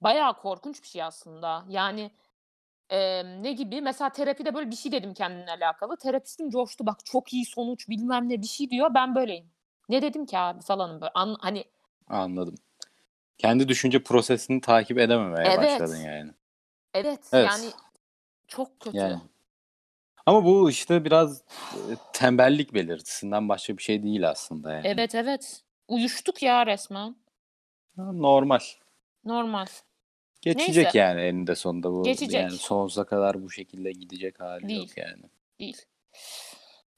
Bayağı 0.00 0.36
korkunç 0.36 0.82
bir 0.82 0.88
şey 0.88 1.02
aslında. 1.02 1.64
Yani 1.68 2.10
e, 2.90 3.22
ne 3.42 3.52
gibi? 3.52 3.80
Mesela 3.80 4.10
terapide 4.10 4.54
böyle 4.54 4.70
bir 4.70 4.76
şey 4.76 4.92
dedim 4.92 5.14
kendimle 5.14 5.50
alakalı. 5.52 5.96
Terapistim 5.96 6.50
coştu 6.50 6.86
bak 6.86 7.04
çok 7.04 7.32
iyi 7.32 7.44
sonuç 7.44 7.88
bilmem 7.88 8.28
ne 8.28 8.42
bir 8.42 8.46
şey 8.46 8.70
diyor. 8.70 8.94
Ben 8.94 9.14
böyleyim. 9.14 9.50
Ne 9.88 10.02
dedim 10.02 10.26
ki 10.26 10.38
abi 10.38 10.60
falanım 10.60 11.00
böyle. 11.00 11.12
An- 11.14 11.36
hani 11.40 11.64
Anladım. 12.06 12.54
Kendi 13.38 13.68
düşünce 13.68 14.02
prosesini 14.02 14.60
takip 14.60 14.98
edememeye 14.98 15.48
Evet. 15.48 15.80
başladın 15.80 15.96
yani. 16.00 16.30
evet, 16.94 17.20
Evet. 17.32 17.48
yani 17.50 17.70
çok 18.48 18.80
kötü. 18.80 18.96
Yani. 18.96 19.20
Ama 20.26 20.44
bu 20.44 20.70
işte 20.70 21.04
biraz 21.04 21.42
tembellik 22.12 22.74
belirtisinden 22.74 23.48
başka 23.48 23.76
bir 23.76 23.82
şey 23.82 24.02
değil 24.02 24.28
aslında 24.28 24.72
yani. 24.72 24.86
Evet 24.88 25.14
evet. 25.14 25.62
Uyuştuk 25.88 26.42
ya 26.42 26.66
resmen. 26.66 27.16
Normal. 27.96 28.58
Normal. 29.24 29.66
Geçecek 30.40 30.84
Neyse. 30.84 30.98
yani 30.98 31.20
eninde 31.20 31.54
sonunda 31.54 31.92
bu. 31.92 32.02
Geçecek. 32.02 32.40
Yani 32.40 32.50
sonsuza 32.50 33.04
kadar 33.04 33.42
bu 33.42 33.50
şekilde 33.50 33.92
gidecek 33.92 34.40
hali 34.40 34.68
Değil. 34.68 34.80
yok 34.80 34.96
yani. 34.96 35.22
Değil. 35.60 35.82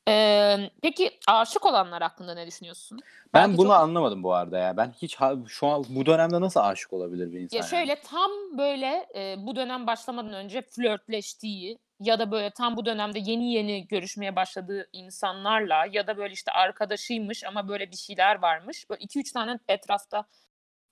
Ee, 0.08 0.70
peki 0.82 1.10
aşık 1.28 1.66
olanlar 1.66 2.02
hakkında 2.02 2.34
ne 2.34 2.46
düşünüyorsun? 2.46 3.00
Ben 3.34 3.48
Belki 3.48 3.58
bunu 3.58 3.66
çok- 3.66 3.76
anlamadım 3.76 4.22
bu 4.22 4.34
arada 4.34 4.58
ya. 4.58 4.76
Ben 4.76 4.92
hiç 5.02 5.16
şu 5.46 5.66
an 5.66 5.84
bu 5.88 6.06
dönemde 6.06 6.40
nasıl 6.40 6.60
aşık 6.60 6.92
olabilir 6.92 7.32
bir 7.32 7.40
insan? 7.40 7.56
Ya 7.56 7.62
yani? 7.62 7.70
şöyle 7.70 8.00
tam 8.00 8.30
böyle 8.58 9.06
e, 9.14 9.34
bu 9.38 9.56
dönem 9.56 9.86
başlamadan 9.86 10.32
önce 10.32 10.62
flörtleştiği 10.62 11.78
ya 12.00 12.18
da 12.18 12.30
böyle 12.30 12.50
tam 12.50 12.76
bu 12.76 12.86
dönemde 12.86 13.18
yeni 13.18 13.52
yeni 13.52 13.88
görüşmeye 13.88 14.36
başladığı 14.36 14.88
insanlarla 14.92 15.86
ya 15.92 16.06
da 16.06 16.16
böyle 16.16 16.32
işte 16.34 16.52
arkadaşıymış 16.52 17.44
ama 17.44 17.68
böyle 17.68 17.90
bir 17.90 17.96
şeyler 17.96 18.42
varmış. 18.42 18.90
Böyle 18.90 19.02
2-3 19.04 19.32
tane 19.32 19.58
etrafta 19.68 20.24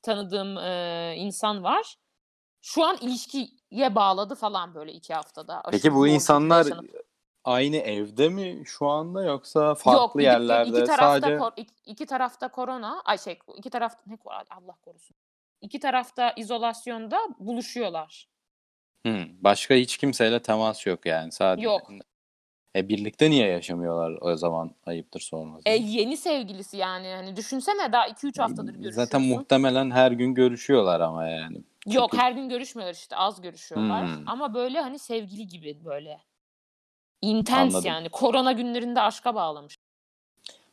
tanıdığım 0.02 0.58
e, 0.58 1.14
insan 1.16 1.64
var. 1.64 1.96
Şu 2.68 2.84
an 2.84 2.96
ilişkiye 3.00 3.94
bağladı 3.94 4.34
falan 4.34 4.74
böyle 4.74 4.92
iki 4.92 5.14
haftada. 5.14 5.60
Aşırı 5.60 5.70
Peki 5.70 5.94
bu 5.94 6.06
insanlar 6.06 6.64
yaşanıp. 6.64 6.90
aynı 7.44 7.76
evde 7.76 8.28
mi 8.28 8.62
şu 8.66 8.86
anda 8.86 9.24
yoksa 9.24 9.74
farklı 9.74 10.00
Yok, 10.00 10.14
gidip- 10.14 10.24
yerlerde 10.24 10.68
iki 10.70 10.84
tarafta 10.86 11.20
sadece 11.20 11.38
kor- 11.38 11.52
iki, 11.56 11.74
iki 11.86 12.06
tarafta 12.06 12.48
korona, 12.48 13.00
ay 13.04 13.18
şey 13.18 13.38
iki 13.56 13.70
tarafta 13.70 14.02
ne 14.06 14.16
Allah 14.50 14.76
korusun. 14.82 15.16
İki 15.60 15.80
tarafta 15.80 16.32
izolasyonda 16.36 17.18
buluşuyorlar. 17.38 18.28
Hı, 19.06 19.26
başka 19.40 19.74
hiç 19.74 19.96
kimseyle 19.96 20.42
temas 20.42 20.86
yok 20.86 21.06
yani 21.06 21.32
sadece. 21.32 21.66
Yok. 21.66 21.90
E 22.76 22.88
birlikte 22.88 23.30
niye 23.30 23.48
yaşamıyorlar 23.48 24.18
o 24.20 24.36
zaman 24.36 24.74
ayıptır 24.86 25.20
sorması. 25.20 25.62
E 25.66 25.76
yeni 25.76 26.16
sevgilisi 26.16 26.76
yani 26.76 27.08
hani 27.08 27.36
düşünsene 27.36 27.92
daha 27.92 28.06
2-3 28.06 28.38
haftadır 28.38 28.72
görüşüyorsun. 28.72 29.02
Zaten 29.02 29.22
muhtemelen 29.22 29.90
her 29.90 30.12
gün 30.12 30.34
görüşüyorlar 30.34 31.00
ama 31.00 31.28
yani. 31.28 31.64
Yok 31.94 32.16
her 32.16 32.32
gün 32.32 32.48
görüşmüyorlar 32.48 32.94
işte 32.94 33.16
az 33.16 33.40
görüşüyorlar. 33.40 34.06
Hmm. 34.06 34.28
Ama 34.28 34.54
böyle 34.54 34.80
hani 34.80 34.98
sevgili 34.98 35.46
gibi 35.46 35.84
böyle. 35.84 36.20
Intens 37.22 37.74
Anladım. 37.74 37.88
yani. 37.88 38.08
Korona 38.08 38.52
günlerinde 38.52 39.00
aşka 39.00 39.34
bağlamış. 39.34 39.78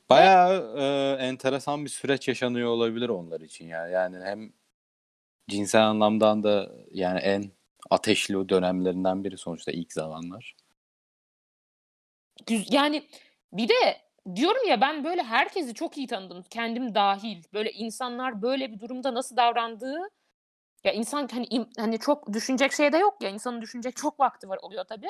Bayağı 0.09 0.77
e, 0.77 1.15
enteresan 1.23 1.85
bir 1.85 1.89
süreç 1.89 2.27
yaşanıyor 2.27 2.69
olabilir 2.69 3.09
onlar 3.09 3.41
için 3.41 3.67
ya. 3.67 3.87
Yani 3.87 4.17
hem 4.23 4.53
cinsel 5.47 5.87
anlamdan 5.87 6.43
da 6.43 6.71
yani 6.91 7.19
en 7.19 7.51
ateşli 7.89 8.49
dönemlerinden 8.49 9.23
biri 9.23 9.37
sonuçta 9.37 9.71
ilk 9.71 9.93
zamanlar. 9.93 10.55
Yani 12.69 13.03
bir 13.53 13.69
de 13.69 14.01
diyorum 14.35 14.67
ya 14.67 14.81
ben 14.81 15.03
böyle 15.03 15.23
herkesi 15.23 15.73
çok 15.73 15.97
iyi 15.97 16.07
tanıdım. 16.07 16.43
Kendim 16.49 16.95
dahil. 16.95 17.43
Böyle 17.53 17.71
insanlar 17.71 18.41
böyle 18.41 18.71
bir 18.71 18.79
durumda 18.79 19.13
nasıl 19.13 19.37
davrandığı 19.37 20.09
ya 20.85 20.91
insan 20.91 21.27
hani 21.31 21.47
hani 21.77 21.99
çok 21.99 22.33
düşünecek 22.33 22.73
şey 22.73 22.93
de 22.93 22.97
yok 22.97 23.23
ya. 23.23 23.29
insanın 23.29 23.61
düşünecek 23.61 23.95
çok 23.95 24.19
vakti 24.19 24.49
var 24.49 24.59
oluyor 24.61 24.83
tabii. 24.83 25.09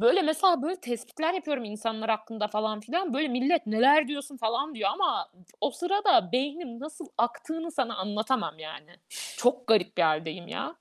Böyle 0.00 0.22
mesela 0.22 0.62
böyle 0.62 0.80
tespitler 0.80 1.34
yapıyorum 1.34 1.64
insanlar 1.64 2.10
hakkında 2.10 2.48
falan 2.48 2.80
filan. 2.80 3.14
Böyle 3.14 3.28
millet 3.28 3.66
neler 3.66 4.08
diyorsun 4.08 4.36
falan 4.36 4.74
diyor 4.74 4.90
ama 4.92 5.30
o 5.60 5.70
sırada 5.70 6.32
beynim 6.32 6.80
nasıl 6.80 7.06
aktığını 7.18 7.70
sana 7.72 7.96
anlatamam 7.96 8.58
yani. 8.58 8.90
Çok 9.36 9.66
garip 9.66 9.96
bir 9.96 10.02
haldeyim 10.02 10.48
ya. 10.48 10.76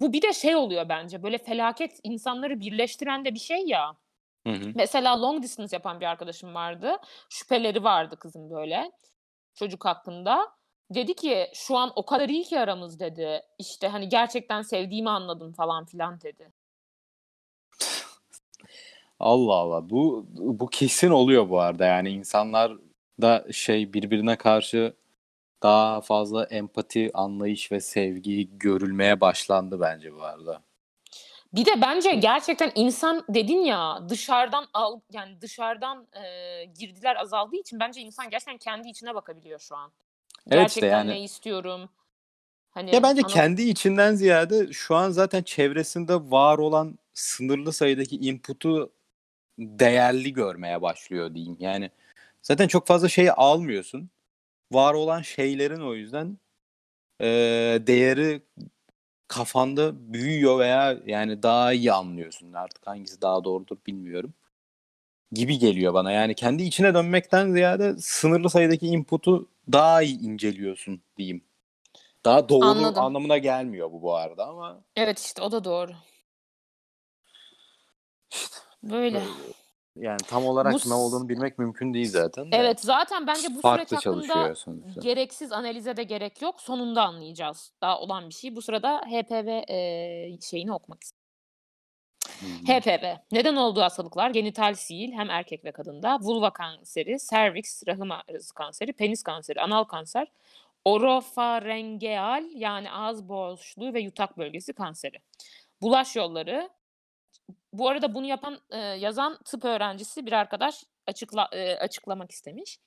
Bu 0.00 0.12
bir 0.12 0.22
de 0.22 0.32
şey 0.32 0.56
oluyor 0.56 0.88
bence 0.88 1.22
böyle 1.22 1.38
felaket 1.38 2.00
insanları 2.02 2.60
birleştiren 2.60 3.24
de 3.24 3.34
bir 3.34 3.38
şey 3.38 3.66
ya. 3.66 3.96
Hı 4.46 4.52
hı. 4.52 4.72
Mesela 4.74 5.22
long 5.22 5.42
distance 5.42 5.76
yapan 5.76 6.00
bir 6.00 6.06
arkadaşım 6.06 6.54
vardı. 6.54 6.96
Şüpheleri 7.30 7.84
vardı 7.84 8.16
kızın 8.18 8.50
böyle 8.50 8.92
çocuk 9.54 9.84
hakkında. 9.84 10.52
Dedi 10.90 11.14
ki 11.14 11.46
şu 11.54 11.76
an 11.76 11.92
o 11.96 12.06
kadar 12.06 12.28
iyi 12.28 12.44
ki 12.44 12.60
aramız 12.60 13.00
dedi. 13.00 13.42
İşte 13.58 13.88
hani 13.88 14.08
gerçekten 14.08 14.62
sevdiğimi 14.62 15.10
anladım 15.10 15.52
falan 15.52 15.84
filan 15.84 16.20
dedi. 16.20 16.52
Allah 19.20 19.54
Allah. 19.54 19.90
Bu 19.90 20.26
bu 20.28 20.66
kesin 20.66 21.10
oluyor 21.10 21.48
bu 21.48 21.60
arada. 21.60 21.86
Yani 21.86 22.10
insanlar 22.10 22.72
da 23.22 23.46
şey 23.52 23.92
birbirine 23.92 24.36
karşı 24.36 24.94
daha 25.62 26.00
fazla 26.00 26.44
empati, 26.44 27.10
anlayış 27.14 27.72
ve 27.72 27.80
sevgi 27.80 28.58
görülmeye 28.58 29.20
başlandı 29.20 29.80
bence 29.80 30.14
bu 30.14 30.22
arada. 30.22 30.62
Bir 31.52 31.66
de 31.66 31.80
bence 31.82 32.14
gerçekten 32.14 32.72
insan 32.74 33.24
dedin 33.28 33.58
ya 33.58 34.08
dışarıdan 34.08 34.66
al 34.74 35.00
yani 35.10 35.40
dışarıdan 35.40 36.06
e, 36.16 36.64
girdiler 36.64 37.16
azaldığı 37.16 37.56
için 37.56 37.80
bence 37.80 38.00
insan 38.00 38.30
gerçekten 38.30 38.58
kendi 38.58 38.88
içine 38.88 39.14
bakabiliyor 39.14 39.58
şu 39.58 39.76
an. 39.76 39.92
Evet 40.50 40.68
işte 40.68 40.80
gerçekten 40.80 40.98
yani. 40.98 41.10
ne 41.10 41.20
istiyorum? 41.20 41.88
Hani 42.70 42.94
Ya 42.94 43.02
bence 43.02 43.22
ana- 43.22 43.28
kendi 43.28 43.62
içinden 43.62 44.14
ziyade 44.14 44.72
şu 44.72 44.94
an 44.96 45.10
zaten 45.10 45.42
çevresinde 45.42 46.14
var 46.14 46.58
olan 46.58 46.98
sınırlı 47.14 47.72
sayıdaki 47.72 48.16
input'u 48.16 48.92
değerli 49.58 50.32
görmeye 50.32 50.82
başlıyor 50.82 51.34
diyeyim. 51.34 51.56
Yani 51.60 51.90
zaten 52.42 52.68
çok 52.68 52.86
fazla 52.86 53.08
şey 53.08 53.28
almıyorsun. 53.36 54.10
Var 54.72 54.94
olan 54.94 55.22
şeylerin 55.22 55.80
o 55.80 55.94
yüzden 55.94 56.38
eee, 57.20 57.86
değeri 57.86 58.42
kafanda 59.28 60.12
büyüyor 60.12 60.58
veya 60.58 60.98
yani 61.06 61.42
daha 61.42 61.72
iyi 61.72 61.92
anlıyorsun. 61.92 62.52
Artık 62.52 62.86
hangisi 62.86 63.20
daha 63.22 63.44
doğrudur 63.44 63.76
bilmiyorum. 63.86 64.34
Gibi 65.32 65.58
geliyor 65.58 65.94
bana. 65.94 66.12
Yani 66.12 66.34
kendi 66.34 66.62
içine 66.62 66.94
dönmekten 66.94 67.52
ziyade 67.52 67.96
sınırlı 67.98 68.50
sayıdaki 68.50 68.86
input'u 68.86 69.48
daha 69.72 70.02
iyi 70.02 70.20
inceliyorsun 70.20 71.02
diyeyim. 71.16 71.44
Daha 72.24 72.48
doğru 72.48 72.64
Anladım. 72.66 73.02
anlamına 73.02 73.38
gelmiyor 73.38 73.92
bu 73.92 74.02
bu 74.02 74.14
arada 74.16 74.46
ama 74.46 74.84
Evet 74.96 75.18
işte 75.18 75.42
o 75.42 75.52
da 75.52 75.64
doğru. 75.64 75.92
Böyle. 78.82 79.22
yani 79.96 80.18
tam 80.26 80.46
olarak 80.46 80.72
Bu 80.74 80.90
ne 80.90 80.94
olduğunu 80.94 81.28
bilmek 81.28 81.58
mümkün 81.58 81.94
değil 81.94 82.10
zaten. 82.10 82.52
de. 82.52 82.56
Evet 82.56 82.80
zaten 82.80 83.26
bence 83.26 83.42
bu 83.48 83.50
süreç 83.50 83.62
Farklı 83.62 83.96
hakkında 83.96 84.00
çalışıyor 84.00 84.56
sonuçta. 84.56 85.00
gereksiz 85.00 85.52
analize 85.52 85.96
de 85.96 86.02
gerek 86.02 86.42
yok. 86.42 86.60
Sonunda 86.60 87.02
anlayacağız. 87.02 87.72
Daha 87.82 87.98
olan 88.00 88.28
bir 88.28 88.34
şey. 88.34 88.56
Bu 88.56 88.62
sırada 88.62 88.98
HPV 89.00 89.48
e, 89.68 90.40
şeyini 90.40 90.72
okumak 90.72 91.02
istiyorum. 91.02 91.23
Hı. 92.28 92.72
HPV. 92.72 93.16
Neden 93.32 93.56
olduğu 93.56 93.80
hastalıklar 93.80 94.30
genital 94.30 94.74
sihir 94.74 95.12
hem 95.12 95.30
erkek 95.30 95.64
ve 95.64 95.72
kadında, 95.72 96.18
vulva 96.20 96.52
kanseri, 96.52 97.16
cervix, 97.30 97.82
rahim 97.86 98.12
ağrısı 98.12 98.54
kanseri, 98.54 98.92
penis 98.92 99.22
kanseri, 99.22 99.60
anal 99.60 99.84
kanser, 99.84 100.26
orofarengeal 100.84 102.44
yani 102.54 102.90
ağız 102.90 103.28
boşluğu 103.28 103.94
ve 103.94 104.00
yutak 104.00 104.38
bölgesi 104.38 104.72
kanseri. 104.72 105.16
Bulaş 105.82 106.16
yolları. 106.16 106.70
Bu 107.72 107.88
arada 107.88 108.14
bunu 108.14 108.26
yapan 108.26 108.60
e, 108.70 108.78
yazan 108.78 109.38
tıp 109.44 109.64
öğrencisi 109.64 110.26
bir 110.26 110.32
arkadaş 110.32 110.84
açıkla, 111.06 111.44
açıklamak 111.80 112.30
istemiş. 112.30 112.78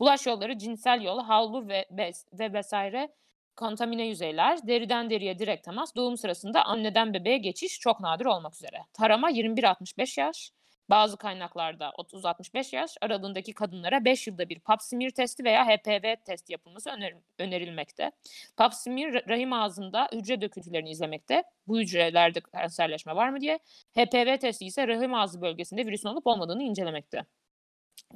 Bulaş 0.00 0.26
yolları 0.26 0.58
cinsel 0.58 1.02
yol, 1.02 1.22
havlu 1.22 1.68
ve 1.68 1.86
bez 1.90 2.26
ve 2.32 2.52
vesaire 2.52 3.12
kontamine 3.56 4.06
yüzeyler, 4.06 4.66
deriden 4.66 5.10
deriye 5.10 5.38
direkt 5.38 5.64
temas, 5.64 5.94
doğum 5.96 6.16
sırasında 6.16 6.64
anneden 6.64 7.14
bebeğe 7.14 7.38
geçiş 7.38 7.80
çok 7.80 8.00
nadir 8.00 8.24
olmak 8.24 8.54
üzere. 8.54 8.78
Tarama 8.92 9.30
21-65 9.30 10.20
yaş, 10.20 10.52
bazı 10.90 11.16
kaynaklarda 11.16 11.92
30-65 11.98 12.76
yaş 12.76 12.96
aralığındaki 13.00 13.52
kadınlara 13.52 14.04
5 14.04 14.26
yılda 14.26 14.48
bir 14.48 14.60
pap 14.60 14.82
smear 14.82 15.10
testi 15.10 15.44
veya 15.44 15.66
HPV 15.66 16.16
testi 16.24 16.52
yapılması 16.52 16.90
öner- 16.90 17.14
önerilmekte. 17.38 18.12
Pap 18.56 18.74
smear 18.74 19.10
ra- 19.10 19.28
rahim 19.28 19.52
ağzında 19.52 20.08
hücre 20.12 20.40
döküntülerini 20.40 20.90
izlemekte. 20.90 21.42
Bu 21.66 21.80
hücrelerde 21.80 22.40
kanserleşme 22.40 23.16
var 23.16 23.28
mı 23.28 23.40
diye. 23.40 23.58
HPV 23.94 24.38
testi 24.38 24.66
ise 24.66 24.88
rahim 24.88 25.14
ağzı 25.14 25.42
bölgesinde 25.42 25.86
virüsün 25.86 26.08
olup 26.08 26.26
olmadığını 26.26 26.62
incelemekte. 26.62 27.24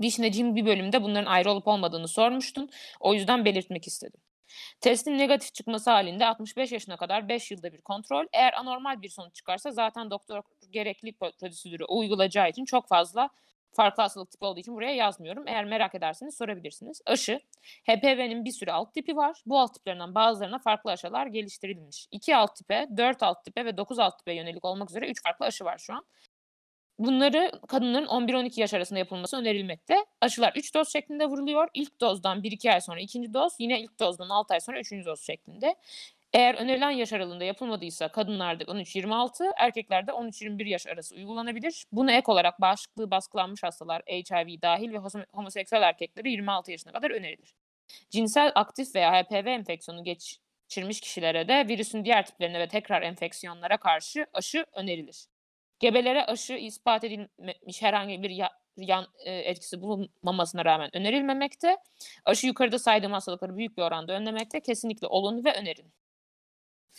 Vişneciğim 0.02 0.56
bir 0.56 0.66
bölümde 0.66 1.02
bunların 1.02 1.26
ayrı 1.30 1.50
olup 1.50 1.68
olmadığını 1.68 2.08
sormuştun. 2.08 2.70
O 3.00 3.14
yüzden 3.14 3.44
belirtmek 3.44 3.86
istedim. 3.86 4.20
Testin 4.80 5.18
negatif 5.18 5.54
çıkması 5.54 5.90
halinde 5.90 6.26
65 6.26 6.72
yaşına 6.72 6.96
kadar 6.96 7.28
5 7.28 7.50
yılda 7.50 7.72
bir 7.72 7.80
kontrol. 7.80 8.26
Eğer 8.32 8.52
anormal 8.52 9.02
bir 9.02 9.08
sonuç 9.08 9.34
çıkarsa 9.34 9.70
zaten 9.70 10.10
doktor 10.10 10.42
gerekli 10.70 11.08
pro- 11.08 11.38
prosedürü 11.40 11.84
uygulayacağı 11.84 12.48
için 12.48 12.64
çok 12.64 12.88
fazla 12.88 13.30
farklı 13.72 14.02
hastalık 14.02 14.30
tipi 14.30 14.44
olduğu 14.44 14.60
için 14.60 14.74
buraya 14.74 14.94
yazmıyorum. 14.94 15.44
Eğer 15.48 15.64
merak 15.64 15.94
ederseniz 15.94 16.36
sorabilirsiniz. 16.36 17.00
Aşı. 17.06 17.40
HPV'nin 17.88 18.44
bir 18.44 18.50
sürü 18.50 18.70
alt 18.70 18.94
tipi 18.94 19.16
var. 19.16 19.42
Bu 19.46 19.58
alt 19.58 19.74
tiplerinden 19.74 20.14
bazılarına 20.14 20.58
farklı 20.58 20.90
aşılar 20.90 21.26
geliştirilmiş. 21.26 22.08
2 22.10 22.36
alt 22.36 22.56
tipe, 22.56 22.88
4 22.96 23.22
alt 23.22 23.44
tipe 23.44 23.64
ve 23.64 23.76
9 23.76 23.98
alt 23.98 24.18
tipe 24.18 24.32
yönelik 24.32 24.64
olmak 24.64 24.90
üzere 24.90 25.10
3 25.10 25.22
farklı 25.22 25.46
aşı 25.46 25.64
var 25.64 25.78
şu 25.78 25.94
an. 25.94 26.04
Bunları 26.98 27.50
kadınların 27.68 28.06
11-12 28.06 28.60
yaş 28.60 28.74
arasında 28.74 28.98
yapılması 28.98 29.36
önerilmekte. 29.36 30.04
Aşılar 30.20 30.52
3 30.56 30.74
doz 30.74 30.92
şeklinde 30.92 31.26
vuruluyor. 31.26 31.68
İlk 31.74 32.00
dozdan 32.00 32.42
1-2 32.42 32.72
ay 32.72 32.80
sonra 32.80 33.00
ikinci 33.00 33.34
doz, 33.34 33.52
yine 33.58 33.80
ilk 33.80 34.00
dozdan 34.00 34.28
6 34.28 34.54
ay 34.54 34.60
sonra 34.60 34.80
üçüncü 34.80 35.06
doz 35.06 35.20
şeklinde. 35.20 35.74
Eğer 36.32 36.54
önerilen 36.54 36.90
yaş 36.90 37.12
aralığında 37.12 37.44
yapılmadıysa 37.44 38.08
kadınlarda 38.08 38.64
13-26, 38.64 39.52
erkeklerde 39.56 40.10
13-21 40.10 40.68
yaş 40.68 40.86
arası 40.86 41.14
uygulanabilir. 41.14 41.84
Buna 41.92 42.12
ek 42.12 42.32
olarak 42.32 42.60
bağışıklığı 42.60 43.10
baskılanmış 43.10 43.62
hastalar, 43.62 44.02
HIV 44.06 44.62
dahil 44.62 44.92
ve 44.92 44.96
homo- 44.96 45.26
homoseksüel 45.32 45.82
erkekleri 45.82 46.30
26 46.30 46.70
yaşına 46.70 46.92
kadar 46.92 47.10
önerilir. 47.10 47.54
Cinsel 48.10 48.52
aktif 48.54 48.94
veya 48.94 49.12
HPV 49.12 49.46
enfeksiyonu 49.46 50.04
geçirmiş 50.04 51.00
kişilere 51.00 51.48
de 51.48 51.68
virüsün 51.68 52.04
diğer 52.04 52.26
tiplerine 52.26 52.60
ve 52.60 52.68
tekrar 52.68 53.02
enfeksiyonlara 53.02 53.76
karşı 53.76 54.26
aşı 54.32 54.66
önerilir. 54.72 55.26
Gebelere 55.80 56.24
aşı 56.24 56.52
ispat 56.54 57.04
edilmemiş 57.04 57.82
herhangi 57.82 58.22
bir 58.22 58.30
ya- 58.30 58.58
yan 58.76 59.06
e, 59.24 59.32
etkisi 59.38 59.80
bulunmamasına 59.82 60.64
rağmen 60.64 60.96
önerilmemekte. 60.96 61.76
Aşı 62.24 62.46
yukarıda 62.46 62.78
saydığım 62.78 63.12
hastalıkları 63.12 63.56
büyük 63.56 63.76
bir 63.76 63.82
oranda 63.82 64.12
önlemekte. 64.12 64.60
Kesinlikle 64.60 65.06
olun 65.06 65.44
ve 65.44 65.52
önerin. 65.52 65.92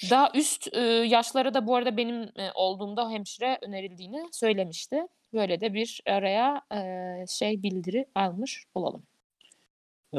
Daha 0.09 0.31
üst 0.33 0.73
e, 0.73 0.79
yaşlara 0.81 1.53
da 1.53 1.67
bu 1.67 1.75
arada 1.75 1.97
benim 1.97 2.21
e, 2.23 2.51
olduğumda 2.55 3.09
hemşire 3.09 3.57
önerildiğini 3.61 4.25
söylemişti. 4.31 5.07
Böyle 5.33 5.61
de 5.61 5.73
bir 5.73 6.01
araya 6.05 6.61
e, 6.73 7.25
şey 7.27 7.63
bildiri 7.63 8.05
almış 8.15 8.65
olalım. 8.75 9.03
Ee, 10.13 10.17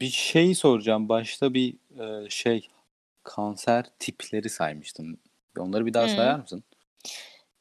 bir 0.00 0.10
şey 0.10 0.54
soracağım. 0.54 1.08
Başta 1.08 1.54
bir 1.54 1.74
e, 2.00 2.30
şey 2.30 2.68
kanser 3.22 3.84
tipleri 3.98 4.50
saymıştın. 4.50 5.18
Onları 5.58 5.86
bir 5.86 5.94
daha 5.94 6.04
Hı. 6.04 6.08
sayar 6.08 6.38
mısın? 6.38 6.64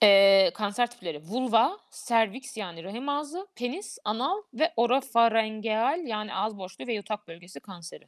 Ee, 0.03 0.51
kanser 0.53 0.89
tipleri 0.91 1.21
vulva, 1.23 1.77
cervix 2.07 2.57
yani 2.57 2.83
rahim 2.83 3.09
ağzı, 3.09 3.47
penis, 3.55 3.97
anal 4.05 4.37
ve 4.53 4.73
orofarengeal 4.77 5.99
yani 6.07 6.33
ağız 6.33 6.57
boşluğu 6.57 6.87
ve 6.87 6.93
yutak 6.93 7.27
bölgesi 7.27 7.59
kanseri. 7.59 8.07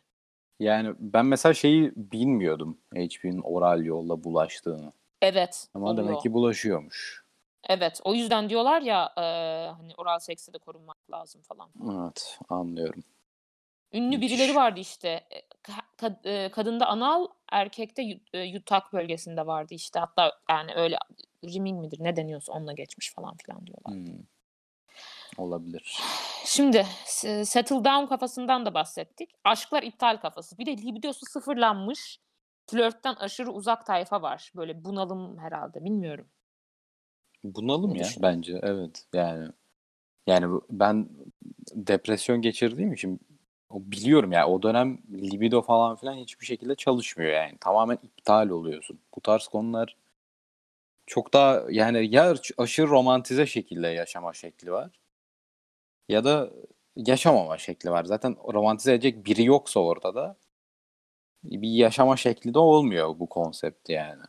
Yani 0.59 0.93
ben 0.99 1.25
mesela 1.25 1.53
şeyi 1.53 1.91
bilmiyordum 1.95 2.77
HPV'nin 2.95 3.41
oral 3.41 3.83
yolla 3.83 4.23
bulaştığını. 4.23 4.93
Evet, 5.21 5.67
Ama 5.73 5.89
oluyor. 5.91 6.07
demek 6.07 6.21
ki 6.21 6.33
bulaşıyormuş. 6.33 7.25
Evet, 7.69 8.01
o 8.03 8.13
yüzden 8.13 8.49
diyorlar 8.49 8.81
ya 8.81 9.13
e, 9.17 9.21
hani 9.77 9.93
oral 9.97 10.19
sekste 10.19 10.53
de 10.53 10.57
korunmak 10.57 11.11
lazım 11.11 11.41
falan. 11.41 11.69
Evet 11.91 12.39
anlıyorum. 12.49 13.03
Ünlü 13.93 14.15
Hiç. 14.15 14.21
birileri 14.21 14.55
vardı 14.55 14.79
işte. 14.79 15.09
E, 15.09 15.39
ka- 15.63 15.95
kad- 15.97 16.29
e, 16.45 16.49
kadında 16.51 16.87
anal, 16.87 17.27
erkekte 17.51 18.01
yu- 18.01 18.19
e, 18.33 18.39
yutak 18.39 18.93
bölgesinde 18.93 19.47
vardı 19.47 19.73
işte. 19.73 19.99
Hatta 19.99 20.31
yani 20.49 20.73
öyle 20.75 20.97
rimming 21.53 21.81
midir 21.81 21.97
ne 22.03 22.15
deniyorsa 22.15 22.53
onunla 22.53 22.73
geçmiş 22.73 23.13
falan 23.13 23.37
filan 23.37 23.67
diyorlar. 23.67 23.93
Hmm. 23.93 24.19
Olabilir. 25.37 25.99
Şimdi 26.45 26.85
settle 27.43 27.75
down 27.75 28.05
kafasından 28.05 28.65
da 28.65 28.73
bahsettik. 28.73 29.29
Aşklar 29.43 29.83
iptal 29.83 30.17
kafası. 30.17 30.57
Bir 30.57 30.65
de 30.65 30.77
libidosu 30.77 31.25
sıfırlanmış. 31.25 32.19
Flörtten 32.67 33.13
aşırı 33.13 33.51
uzak 33.51 33.85
tayfa 33.85 34.21
var. 34.21 34.51
Böyle 34.55 34.85
bunalım 34.85 35.37
herhalde 35.37 35.83
bilmiyorum. 35.85 36.27
Bunalım 37.43 37.93
Ne 37.93 37.97
ya 37.97 38.03
düşün- 38.03 38.23
bence 38.23 38.59
evet 38.63 39.05
yani 39.13 39.49
yani 40.27 40.61
ben 40.69 41.09
depresyon 41.73 42.41
geçirdiğim 42.41 42.93
için 42.93 43.19
o 43.69 43.79
biliyorum 43.81 44.31
ya 44.31 44.47
o 44.47 44.61
dönem 44.63 44.97
libido 45.13 45.61
falan 45.61 45.95
filan 45.95 46.13
hiçbir 46.15 46.45
şekilde 46.45 46.75
çalışmıyor 46.75 47.31
yani 47.31 47.57
tamamen 47.61 47.97
iptal 48.03 48.49
oluyorsun. 48.49 48.99
Bu 49.15 49.21
tarz 49.21 49.47
konular 49.47 49.95
çok 51.07 51.33
daha 51.33 51.63
yani 51.69 52.15
ya 52.15 52.35
aşırı 52.57 52.87
romantize 52.87 53.45
şekilde 53.45 53.87
yaşama 53.87 54.33
şekli 54.33 54.71
var 54.71 54.91
ya 56.09 56.23
da 56.23 56.49
yaşamama 56.95 57.57
şekli 57.57 57.91
var. 57.91 58.05
Zaten 58.05 58.35
romantize 58.53 58.93
edecek 58.93 59.25
biri 59.25 59.43
yoksa 59.45 59.79
ortada 59.79 60.37
bir 61.43 61.69
yaşama 61.69 62.17
şekli 62.17 62.53
de 62.53 62.59
olmuyor 62.59 63.19
bu 63.19 63.29
konsept 63.29 63.89
yani. 63.89 64.23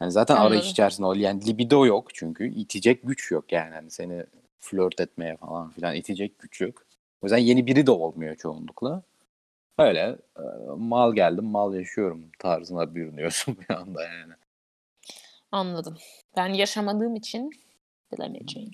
Yani 0.00 0.12
zaten 0.12 0.36
Anladım. 0.36 0.52
arayış 0.52 0.70
içerisinde 0.70 1.06
ol. 1.06 1.16
Yani 1.16 1.46
libido 1.46 1.86
yok 1.86 2.14
çünkü. 2.14 2.54
itecek 2.54 3.00
güç 3.02 3.30
yok 3.30 3.52
yani. 3.52 3.74
Hani 3.74 3.90
seni 3.90 4.24
flört 4.60 5.00
etmeye 5.00 5.36
falan 5.36 5.70
filan 5.70 5.94
itecek 5.94 6.38
güç 6.38 6.60
yok. 6.60 6.82
O 7.22 7.26
yüzden 7.26 7.38
yeni 7.38 7.66
biri 7.66 7.86
de 7.86 7.90
olmuyor 7.90 8.36
çoğunlukla. 8.36 9.02
Öyle 9.78 10.16
e, 10.36 10.42
mal 10.76 11.14
geldim 11.14 11.44
mal 11.44 11.74
yaşıyorum 11.74 12.30
tarzına 12.38 12.94
bürünüyorsun 12.94 13.56
bir 13.68 13.74
anda 13.74 14.02
yani. 14.02 14.32
Anladım. 15.52 15.96
Ben 16.36 16.46
yaşamadığım 16.48 17.16
için 17.16 17.50
bilemeyeceğim. 18.12 18.70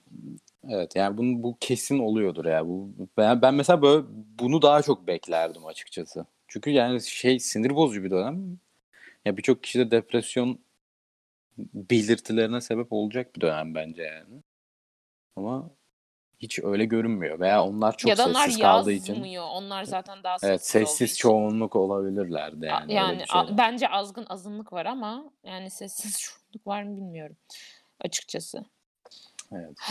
Evet 0.69 0.97
yani 0.97 1.17
bunun, 1.17 1.43
bu 1.43 1.57
kesin 1.61 1.99
oluyordur 1.99 2.45
ya. 2.45 2.67
Bu, 2.67 2.91
ben, 3.17 3.43
ben 3.43 3.55
mesela 3.55 3.83
böyle 3.83 4.07
bunu 4.39 4.63
daha 4.63 4.83
çok 4.83 5.07
beklerdim 5.07 5.67
açıkçası. 5.67 6.27
Çünkü 6.49 6.71
yani 6.71 7.01
şey 7.03 7.39
sinir 7.41 7.77
bozucu 7.77 8.05
bir 8.05 8.11
dönem. 8.11 8.59
Ya 9.25 9.37
birçok 9.37 9.63
kişide 9.63 9.91
depresyon 9.91 10.59
belirtilerine 11.59 12.61
sebep 12.61 12.93
olacak 12.93 13.37
bir 13.37 13.41
dönem 13.41 13.75
bence 13.75 14.03
yani. 14.03 14.43
Ama 15.37 15.71
hiç 16.39 16.59
öyle 16.59 16.85
görünmüyor. 16.85 17.41
Veya 17.41 17.65
onlar 17.65 17.97
çok 17.97 18.09
ya 18.09 18.19
da 18.19 18.27
onlar 18.27 18.45
sessiz 18.45 18.61
kaldığı 18.61 18.93
için. 18.93 19.15
yazmıyor. 19.15 19.45
Onlar 19.51 19.85
zaten 19.85 20.23
daha 20.23 20.37
Evet 20.43 20.61
sessiz 20.61 20.77
olduğu 20.83 20.89
sessiz 20.89 21.11
için. 21.13 21.23
çoğunluk 21.23 21.77
olabilirlerdi 21.77 22.67
A- 22.67 22.69
yani. 22.69 22.93
Yani 22.93 23.19
bir 23.19 23.39
a- 23.39 23.59
bence 23.59 23.89
azgın 23.89 24.27
azınlık 24.29 24.73
var 24.73 24.87
ama 24.87 25.31
yani 25.45 25.71
sessiz 25.71 26.21
çoğunluk 26.21 26.46
var 26.67 26.83
mı 26.83 26.97
bilmiyorum 26.97 27.37
açıkçası. 28.01 28.65
Evet. 29.53 29.77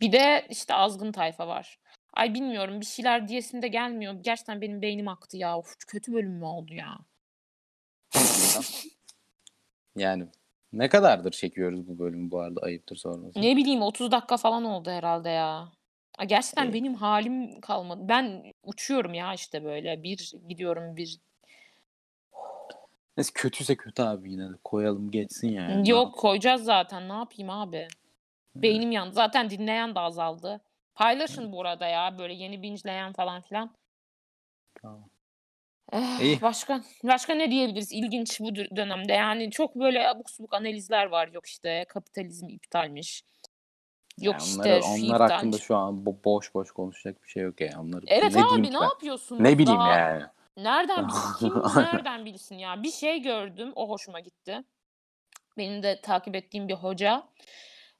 Bir 0.00 0.12
de 0.12 0.46
işte 0.50 0.74
azgın 0.74 1.12
tayfa 1.12 1.48
var. 1.48 1.78
Ay 2.12 2.34
bilmiyorum 2.34 2.80
bir 2.80 2.86
şeyler 2.86 3.28
diyesim 3.28 3.62
de 3.62 3.68
gelmiyor. 3.68 4.14
Gerçekten 4.20 4.60
benim 4.60 4.82
beynim 4.82 5.08
aktı 5.08 5.36
ya. 5.36 5.58
Of, 5.58 5.76
kötü 5.86 6.12
bölüm 6.12 6.32
mü 6.32 6.44
oldu 6.44 6.74
ya? 6.74 6.98
Yani 9.96 10.26
ne 10.72 10.88
kadardır 10.88 11.30
çekiyoruz 11.30 11.88
bu 11.88 11.98
bölümü 11.98 12.30
bu 12.30 12.40
arada 12.40 12.60
ayıptır 12.60 12.96
sorması. 12.96 13.42
Ne 13.42 13.56
bileyim 13.56 13.82
30 13.82 14.12
dakika 14.12 14.36
falan 14.36 14.64
oldu 14.64 14.90
herhalde 14.90 15.28
ya. 15.28 15.72
Ay, 16.18 16.26
Gerçekten 16.26 16.66
İyi. 16.70 16.72
benim 16.72 16.94
halim 16.94 17.60
kalmadı. 17.60 18.00
Ben 18.04 18.52
uçuyorum 18.62 19.14
ya 19.14 19.34
işte 19.34 19.64
böyle. 19.64 20.02
Bir 20.02 20.32
gidiyorum 20.48 20.96
bir. 20.96 21.18
Neyse 23.16 23.30
kötüyse 23.34 23.76
kötü 23.76 24.02
abi 24.02 24.32
yine 24.32 24.48
de 24.50 24.54
koyalım 24.64 25.10
geçsin 25.10 25.48
yani. 25.52 25.90
Yok 25.90 26.18
koyacağız 26.18 26.64
zaten. 26.64 27.08
Ne 27.08 27.12
yapayım 27.12 27.50
abi? 27.50 27.88
Beynim 28.54 28.92
yandı. 28.92 29.12
Zaten 29.14 29.50
dinleyen 29.50 29.94
de 29.94 30.00
azaldı. 30.00 30.60
Paylaşın 30.94 31.52
bu 31.52 31.60
arada 31.60 31.86
ya. 31.86 32.18
Böyle 32.18 32.34
yeni 32.34 32.62
binçleyen 32.62 33.12
falan 33.12 33.42
filan. 33.42 33.70
Tamam. 34.82 35.08
Eh, 35.92 36.20
İyi. 36.20 36.40
Başka 36.42 36.80
başka 37.04 37.34
ne 37.34 37.50
diyebiliriz 37.50 37.92
ilginç 37.92 38.40
bu 38.40 38.48
dö- 38.48 38.76
dönemde? 38.76 39.12
Yani 39.12 39.50
çok 39.50 39.76
böyle 39.76 40.08
abuk 40.08 40.30
subuk 40.30 40.54
analizler 40.54 41.06
var. 41.06 41.28
Yok 41.32 41.46
işte 41.46 41.84
kapitalizm 41.88 42.48
iptalmiş. 42.48 43.22
Yok 44.20 44.32
Yani 44.34 44.42
işte 44.48 44.80
şu 44.82 44.88
onlar 44.88 45.14
iptalmiş. 45.14 45.32
hakkında 45.32 45.58
şu 45.58 45.76
an 45.76 45.94
bo- 45.94 46.24
boş 46.24 46.54
boş 46.54 46.70
konuşacak 46.70 47.22
bir 47.24 47.28
şey 47.28 47.42
yok 47.42 47.60
ya. 47.60 47.80
Onları 47.80 48.04
Evet 48.08 48.34
ne 48.36 48.44
abi 48.44 48.62
ne 48.62 48.74
ben? 48.74 48.82
yapıyorsunuz? 48.82 49.40
Ne 49.40 49.58
bileyim 49.58 49.80
Daha 49.80 49.98
yani. 49.98 50.24
Nereden 50.56 51.08
kim 51.38 51.54
nereden 51.76 52.24
bilsin 52.24 52.58
ya? 52.58 52.82
Bir 52.82 52.90
şey 52.90 53.22
gördüm. 53.22 53.72
O 53.76 53.88
hoşuma 53.88 54.20
gitti. 54.20 54.64
Benim 55.58 55.82
de 55.82 56.00
takip 56.00 56.36
ettiğim 56.36 56.68
bir 56.68 56.74
hoca 56.74 57.28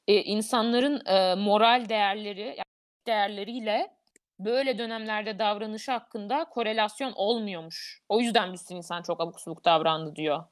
e, 0.09 0.23
insanların 0.23 1.07
e, 1.07 1.35
moral 1.35 1.89
değerleri 1.89 2.41
yani 2.41 2.65
değerleriyle 3.07 3.97
böyle 4.39 4.79
dönemlerde 4.79 5.39
davranışı 5.39 5.93
hakkında 5.93 6.45
korelasyon 6.45 7.13
olmuyormuş. 7.13 8.03
O 8.09 8.21
yüzden 8.21 8.55
sürü 8.55 8.79
insan 8.79 9.03
çok 9.03 9.21
abuk 9.21 9.41
subuk 9.41 9.65
davrandı 9.65 10.17
diyor. 10.17 10.45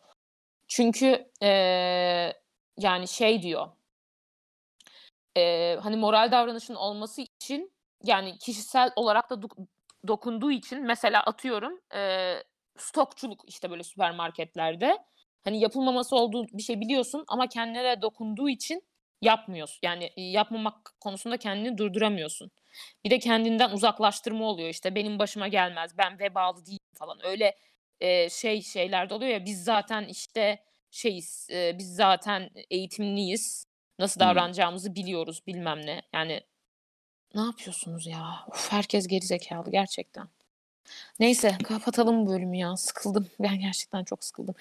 Çünkü 0.68 1.30
e, 1.42 1.48
yani 2.78 3.08
şey 3.08 3.42
diyor. 3.42 3.68
e, 5.36 5.76
hani 5.82 5.96
moral 5.96 6.30
davranışın 6.32 6.74
olması 6.74 7.22
için 7.22 7.72
yani 8.04 8.38
kişisel 8.38 8.90
olarak 8.96 9.30
da 9.30 9.42
dokunduğu 10.08 10.50
için 10.50 10.82
mesela 10.82 11.22
atıyorum 11.22 11.80
e, 11.94 12.34
stokçuluk 12.76 13.44
işte 13.46 13.70
böyle 13.70 13.82
süpermarketlerde. 13.82 14.98
Hani 15.44 15.60
yapılmaması 15.60 16.16
olduğu 16.16 16.46
bir 16.52 16.62
şey 16.62 16.80
biliyorsun 16.80 17.24
ama 17.28 17.46
kendine 17.46 18.02
dokunduğu 18.02 18.48
için 18.48 18.82
yapmıyorsun. 19.22 19.78
Yani 19.82 20.10
yapmamak 20.16 20.94
konusunda 21.00 21.36
kendini 21.36 21.78
durduramıyorsun. 21.78 22.50
Bir 23.04 23.10
de 23.10 23.18
kendinden 23.18 23.70
uzaklaştırma 23.70 24.44
oluyor 24.44 24.68
işte 24.68 24.94
benim 24.94 25.18
başıma 25.18 25.48
gelmez 25.48 25.98
ben 25.98 26.18
vebalı 26.18 26.66
değilim. 26.66 26.78
falan. 26.98 27.26
Öyle 27.26 27.56
e, 28.00 28.30
şey 28.30 28.62
şeylerde 28.62 29.14
oluyor 29.14 29.32
ya 29.32 29.44
biz 29.44 29.64
zaten 29.64 30.04
işte 30.04 30.64
şeyiz 30.90 31.48
e, 31.50 31.78
biz 31.78 31.94
zaten 31.96 32.50
eğitimliyiz. 32.70 33.66
Nasıl 33.98 34.20
davranacağımızı 34.20 34.94
biliyoruz 34.94 35.46
bilmem 35.46 35.86
ne. 35.86 36.02
Yani 36.12 36.40
ne 37.34 37.40
yapıyorsunuz 37.40 38.06
ya? 38.06 38.44
Of, 38.48 38.72
herkes 38.72 39.06
geri 39.06 39.26
zekalı 39.26 39.70
gerçekten. 39.70 40.28
Neyse 41.20 41.58
kapatalım 41.64 42.26
bu 42.26 42.30
bölümü 42.30 42.56
ya. 42.56 42.76
Sıkıldım. 42.76 43.30
Ben 43.40 43.60
gerçekten 43.60 44.04
çok 44.04 44.24
sıkıldım. 44.24 44.54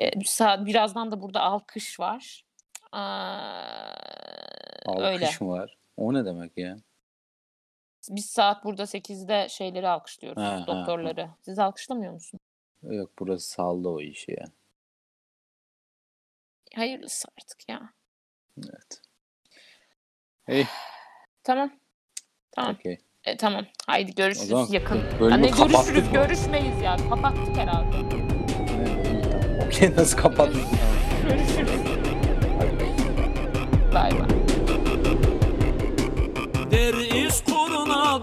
Ee, 0.00 0.10
birazdan 0.66 1.10
da 1.10 1.22
burada 1.22 1.40
alkış 1.40 2.00
var. 2.00 2.44
Öyle. 4.86 5.24
Alkış 5.24 5.40
mı 5.40 5.48
var? 5.48 5.76
O 5.96 6.14
ne 6.14 6.24
demek 6.24 6.58
ya? 6.58 6.76
Biz 8.08 8.26
saat 8.26 8.64
burada 8.64 8.82
8'de 8.82 9.48
şeyleri 9.48 9.88
alkışlıyoruz. 9.88 10.42
Ha, 10.42 10.52
ha, 10.52 10.60
ha. 10.60 10.66
doktorları. 10.66 11.30
Siz 11.40 11.58
alkışlamıyor 11.58 12.12
musun? 12.12 12.40
Yok 12.82 13.12
burası 13.18 13.50
saldı 13.50 13.88
o 13.88 14.00
işi 14.00 14.32
ya. 14.32 14.44
Hayırlısı 16.74 17.28
artık 17.38 17.68
ya. 17.68 17.92
Evet. 18.58 19.02
İyi. 20.48 20.66
Tamam. 21.44 21.81
Tamam. 22.56 22.74
Okey. 22.74 22.98
E, 23.24 23.36
tamam. 23.36 23.64
Haydi 23.86 24.14
görüşürüz 24.14 24.48
zaman 24.48 24.66
yakın. 24.70 25.02
bölümü 25.20 25.42
görüşürüz, 25.42 25.72
kapattık 25.72 26.12
görüşmeyiz 26.12 26.80
ya. 26.82 26.96
Kapattık 27.10 27.56
herhalde. 27.56 27.96
Okey 29.66 29.90
nasıl 29.96 30.16
kapattık? 30.18 30.62
Görüşürüz. 31.28 31.80
Bay 33.94 34.10
bay. 34.10 34.28
Der 36.70 36.94
ist 37.24 37.46
Corona, 37.46 38.20